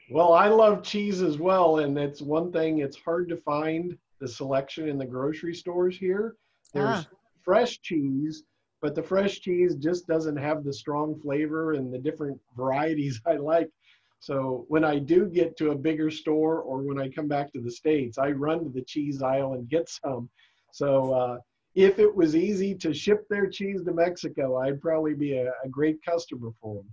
Well, 0.08 0.34
I 0.34 0.46
love 0.46 0.84
cheese 0.84 1.20
as 1.20 1.38
well, 1.38 1.78
and 1.78 1.98
it's 1.98 2.22
one 2.22 2.52
thing. 2.52 2.78
It's 2.78 2.96
hard 2.96 3.28
to 3.28 3.36
find 3.38 3.98
the 4.20 4.28
selection 4.28 4.88
in 4.88 4.98
the 4.98 5.04
grocery 5.04 5.52
stores 5.52 5.98
here. 5.98 6.36
There's 6.72 6.86
ah. 6.86 7.06
fresh 7.42 7.80
cheese 7.80 8.44
but 8.82 8.94
the 8.94 9.02
fresh 9.02 9.40
cheese 9.40 9.76
just 9.76 10.06
doesn't 10.06 10.36
have 10.36 10.64
the 10.64 10.72
strong 10.72 11.18
flavor 11.20 11.72
and 11.72 11.92
the 11.92 11.98
different 11.98 12.38
varieties 12.56 13.20
I 13.26 13.36
like. 13.36 13.70
So 14.18 14.64
when 14.68 14.84
I 14.84 14.98
do 14.98 15.26
get 15.26 15.56
to 15.58 15.70
a 15.70 15.76
bigger 15.76 16.10
store 16.10 16.60
or 16.60 16.82
when 16.82 16.98
I 16.98 17.08
come 17.08 17.28
back 17.28 17.52
to 17.52 17.60
the 17.60 17.70
States, 17.70 18.18
I 18.18 18.30
run 18.30 18.64
to 18.64 18.70
the 18.70 18.82
cheese 18.82 19.22
aisle 19.22 19.54
and 19.54 19.68
get 19.68 19.88
some. 19.88 20.28
So 20.72 21.12
uh, 21.12 21.38
if 21.74 21.98
it 21.98 22.14
was 22.14 22.34
easy 22.34 22.74
to 22.76 22.94
ship 22.94 23.26
their 23.28 23.48
cheese 23.48 23.82
to 23.84 23.92
Mexico, 23.92 24.56
I'd 24.58 24.80
probably 24.80 25.14
be 25.14 25.36
a, 25.36 25.52
a 25.64 25.68
great 25.70 25.98
customer 26.04 26.50
for 26.60 26.76
them. 26.76 26.86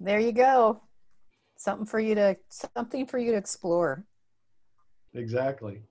There 0.00 0.18
you 0.18 0.32
go. 0.32 0.80
Something 1.56 1.86
for 1.86 2.00
you 2.00 2.14
to 2.14 2.36
something 2.48 3.04
for 3.04 3.18
you 3.18 3.32
to 3.32 3.36
explore. 3.36 4.06
Exactly. 5.12 5.82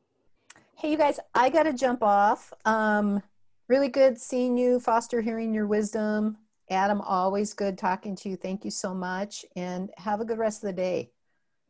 Hey, 0.76 0.92
you 0.92 0.98
guys, 0.98 1.20
I 1.36 1.50
got 1.50 1.64
to 1.64 1.74
jump 1.74 2.02
off. 2.02 2.52
Um, 2.66 3.22
really 3.70 3.88
good 3.88 4.20
seeing 4.20 4.58
you, 4.58 4.80
Foster, 4.80 5.22
hearing 5.22 5.54
your 5.54 5.68
wisdom. 5.68 6.38
Adam, 6.72 7.02
always 7.02 7.54
good 7.54 7.78
talking 7.78 8.16
to 8.16 8.30
you. 8.30 8.36
Thank 8.36 8.66
you 8.66 8.72
so 8.72 8.94
much 8.94 9.46
and 9.56 9.90
have 9.98 10.20
a 10.20 10.26
good 10.26 10.38
rest 10.38 10.64
of 10.64 10.68
the 10.68 10.74
day. 10.74 11.12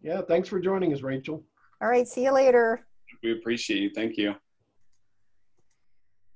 Yeah, 0.01 0.21
thanks 0.21 0.49
for 0.49 0.59
joining 0.59 0.93
us, 0.93 1.01
Rachel. 1.01 1.43
All 1.81 1.89
right, 1.89 2.07
see 2.07 2.23
you 2.23 2.31
later. 2.31 2.85
We 3.21 3.33
appreciate 3.33 3.81
you. 3.81 3.91
Thank 3.93 4.17
you. 4.17 4.33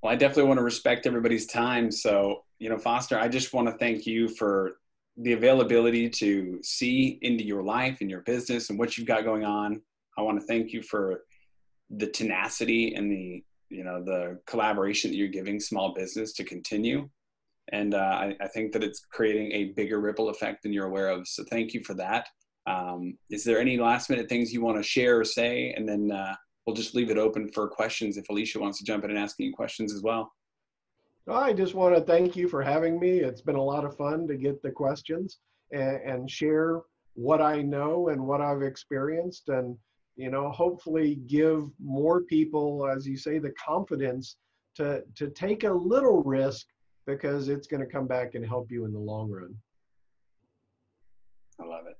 Well, 0.01 0.11
I 0.11 0.15
definitely 0.15 0.49
want 0.49 0.57
to 0.57 0.63
respect 0.63 1.07
everybody's 1.07 1.45
time. 1.45 1.89
So, 1.91 2.43
you 2.59 2.69
know, 2.69 2.77
Foster, 2.77 3.17
I 3.17 3.29
just 3.29 3.53
want 3.53 3.67
to 3.69 3.77
thank 3.77 4.05
you 4.05 4.27
for 4.27 4.77
the 5.17 5.33
availability 5.33 6.09
to 6.09 6.59
see 6.61 7.19
into 7.21 7.43
your 7.45 7.63
life 7.63 7.99
and 8.01 8.09
your 8.09 8.21
business 8.21 8.69
and 8.69 8.77
what 8.77 8.97
you've 8.97 9.07
got 9.07 9.23
going 9.23 9.45
on. 9.45 9.81
I 10.17 10.21
want 10.23 10.39
to 10.41 10.45
thank 10.45 10.73
you 10.73 10.81
for 10.81 11.21
the 11.89 12.07
tenacity 12.07 12.95
and 12.95 13.11
the 13.11 13.43
you 13.73 13.83
know 13.83 14.03
the 14.03 14.39
collaboration 14.47 15.11
that 15.11 15.17
you're 15.17 15.27
giving 15.27 15.59
small 15.59 15.93
business 15.93 16.33
to 16.33 16.43
continue. 16.43 17.09
And 17.71 17.93
uh, 17.93 17.97
I, 17.97 18.35
I, 18.41 18.47
think 18.49 18.73
that 18.73 18.83
it's 18.83 19.05
creating 19.11 19.53
a 19.53 19.71
bigger 19.71 20.01
ripple 20.01 20.27
effect 20.27 20.63
than 20.63 20.73
you're 20.73 20.85
aware 20.85 21.07
of. 21.07 21.25
So 21.25 21.45
thank 21.49 21.73
you 21.73 21.81
for 21.85 21.93
that. 21.93 22.27
Um, 22.67 23.17
is 23.29 23.45
there 23.45 23.57
any 23.57 23.77
last 23.77 24.09
minute 24.09 24.27
things 24.27 24.51
you 24.51 24.61
want 24.61 24.75
to 24.77 24.83
share 24.83 25.19
or 25.19 25.23
say? 25.23 25.73
And 25.77 25.87
then 25.87 26.11
uh, 26.11 26.35
we'll 26.65 26.75
just 26.75 26.93
leave 26.93 27.09
it 27.09 27.17
open 27.17 27.49
for 27.53 27.69
questions 27.69 28.17
if 28.17 28.27
alicia 28.29 28.59
wants 28.59 28.79
to 28.79 28.83
jump 28.83 29.05
in 29.05 29.11
and 29.11 29.19
ask 29.19 29.37
any 29.39 29.51
questions 29.51 29.93
as 29.93 30.01
well. 30.01 30.33
I 31.25 31.53
just 31.53 31.73
want 31.73 31.95
to 31.95 32.01
thank 32.01 32.35
you 32.35 32.49
for 32.49 32.61
having 32.61 32.99
me. 32.99 33.19
It's 33.19 33.41
been 33.41 33.55
a 33.55 33.63
lot 33.63 33.85
of 33.85 33.95
fun 33.95 34.27
to 34.27 34.35
get 34.35 34.61
the 34.61 34.71
questions 34.71 35.39
and, 35.71 36.01
and 36.01 36.29
share 36.29 36.81
what 37.15 37.41
i 37.41 37.61
know 37.61 38.09
and 38.09 38.25
what 38.25 38.41
i've 38.41 38.63
experienced. 38.63 39.49
And 39.49 39.77
you 40.15 40.29
know 40.29 40.49
hopefully 40.51 41.15
give 41.27 41.69
more 41.79 42.21
people 42.21 42.87
as 42.87 43.07
you 43.07 43.17
say 43.17 43.39
the 43.39 43.51
confidence 43.51 44.37
to 44.75 45.03
to 45.15 45.29
take 45.29 45.63
a 45.63 45.71
little 45.71 46.21
risk 46.23 46.67
because 47.05 47.49
it's 47.49 47.67
going 47.67 47.81
to 47.81 47.85
come 47.85 48.07
back 48.07 48.35
and 48.35 48.45
help 48.45 48.71
you 48.71 48.85
in 48.85 48.93
the 48.93 48.99
long 48.99 49.29
run. 49.29 49.53
I 51.59 51.65
love 51.65 51.85
it. 51.85 51.97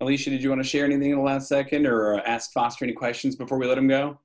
Alicia 0.00 0.28
did 0.28 0.42
you 0.42 0.50
want 0.50 0.62
to 0.62 0.68
share 0.68 0.84
anything 0.84 1.10
in 1.10 1.16
the 1.16 1.22
last 1.22 1.48
second 1.48 1.86
or 1.86 2.20
ask 2.26 2.52
foster 2.52 2.84
any 2.84 2.92
questions 2.92 3.34
before 3.34 3.58
we 3.58 3.66
let 3.66 3.78
him 3.78 3.88
go? 3.88 4.18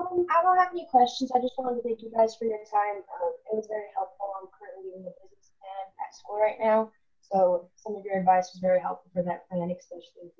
Um, 0.00 0.26
i 0.28 0.42
don't 0.42 0.58
have 0.58 0.72
any 0.72 0.88
questions. 0.90 1.30
I 1.30 1.38
just 1.38 1.54
wanted 1.56 1.76
to 1.76 1.82
thank 1.82 2.02
you 2.02 2.10
guys 2.10 2.34
for 2.34 2.46
your 2.46 2.58
time. 2.66 2.98
Um, 2.98 3.32
it 3.52 3.54
was 3.54 3.68
very 3.70 3.86
helpful. 3.94 4.32
I'm 4.42 4.48
currently 4.50 4.90
in 4.96 5.04
the 5.04 5.14
business 5.22 5.52
plan 5.60 5.86
at 6.02 6.16
school 6.16 6.40
right 6.40 6.58
now 6.58 6.90
so 7.30 7.70
some 7.76 7.94
of 7.94 8.04
your 8.04 8.18
advice 8.18 8.50
was 8.52 8.60
very 8.60 8.80
helpful 8.80 9.10
for 9.14 9.22
that 9.22 9.48
plan 9.48 9.70
especially 9.70 10.34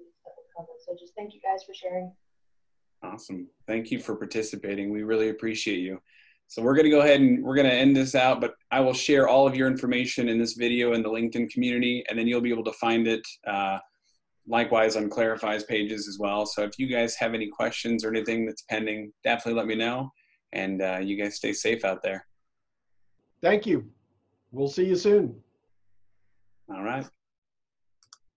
so 0.56 0.96
just 0.98 1.14
thank 1.16 1.34
you 1.34 1.40
guys 1.40 1.64
for 1.64 1.74
sharing. 1.74 2.12
Awesome. 3.02 3.48
Thank 3.66 3.90
you 3.90 3.98
for 3.98 4.16
participating. 4.16 4.90
We 4.90 5.02
really 5.02 5.30
appreciate 5.30 5.78
you. 5.78 6.00
So 6.48 6.62
we're 6.62 6.74
going 6.74 6.84
to 6.84 6.90
go 6.90 7.00
ahead 7.00 7.20
and 7.20 7.42
we're 7.44 7.54
going 7.54 7.68
to 7.68 7.74
end 7.74 7.96
this 7.96 8.14
out, 8.14 8.40
but 8.40 8.54
I 8.72 8.80
will 8.80 8.92
share 8.92 9.28
all 9.28 9.46
of 9.46 9.54
your 9.54 9.68
information 9.68 10.28
in 10.28 10.38
this 10.38 10.54
video 10.54 10.94
in 10.94 11.02
the 11.02 11.08
LinkedIn 11.08 11.50
community, 11.50 12.04
and 12.08 12.18
then 12.18 12.26
you'll 12.26 12.40
be 12.40 12.50
able 12.50 12.64
to 12.64 12.72
find 12.72 13.06
it 13.06 13.22
uh, 13.46 13.78
likewise 14.48 14.96
on 14.96 15.08
Clarify's 15.08 15.62
pages 15.62 16.08
as 16.08 16.18
well. 16.18 16.44
So 16.44 16.62
if 16.64 16.78
you 16.78 16.88
guys 16.88 17.14
have 17.14 17.34
any 17.34 17.48
questions 17.48 18.04
or 18.04 18.08
anything 18.08 18.46
that's 18.46 18.62
pending, 18.62 19.12
definitely 19.22 19.58
let 19.60 19.68
me 19.68 19.76
know. 19.76 20.10
And 20.52 20.82
uh, 20.82 20.98
you 21.00 21.16
guys 21.16 21.36
stay 21.36 21.52
safe 21.52 21.84
out 21.84 22.02
there. 22.02 22.26
Thank 23.40 23.64
you. 23.64 23.88
We'll 24.50 24.68
see 24.68 24.86
you 24.86 24.96
soon. 24.96 25.40
All 26.68 26.82
right. 26.82 27.06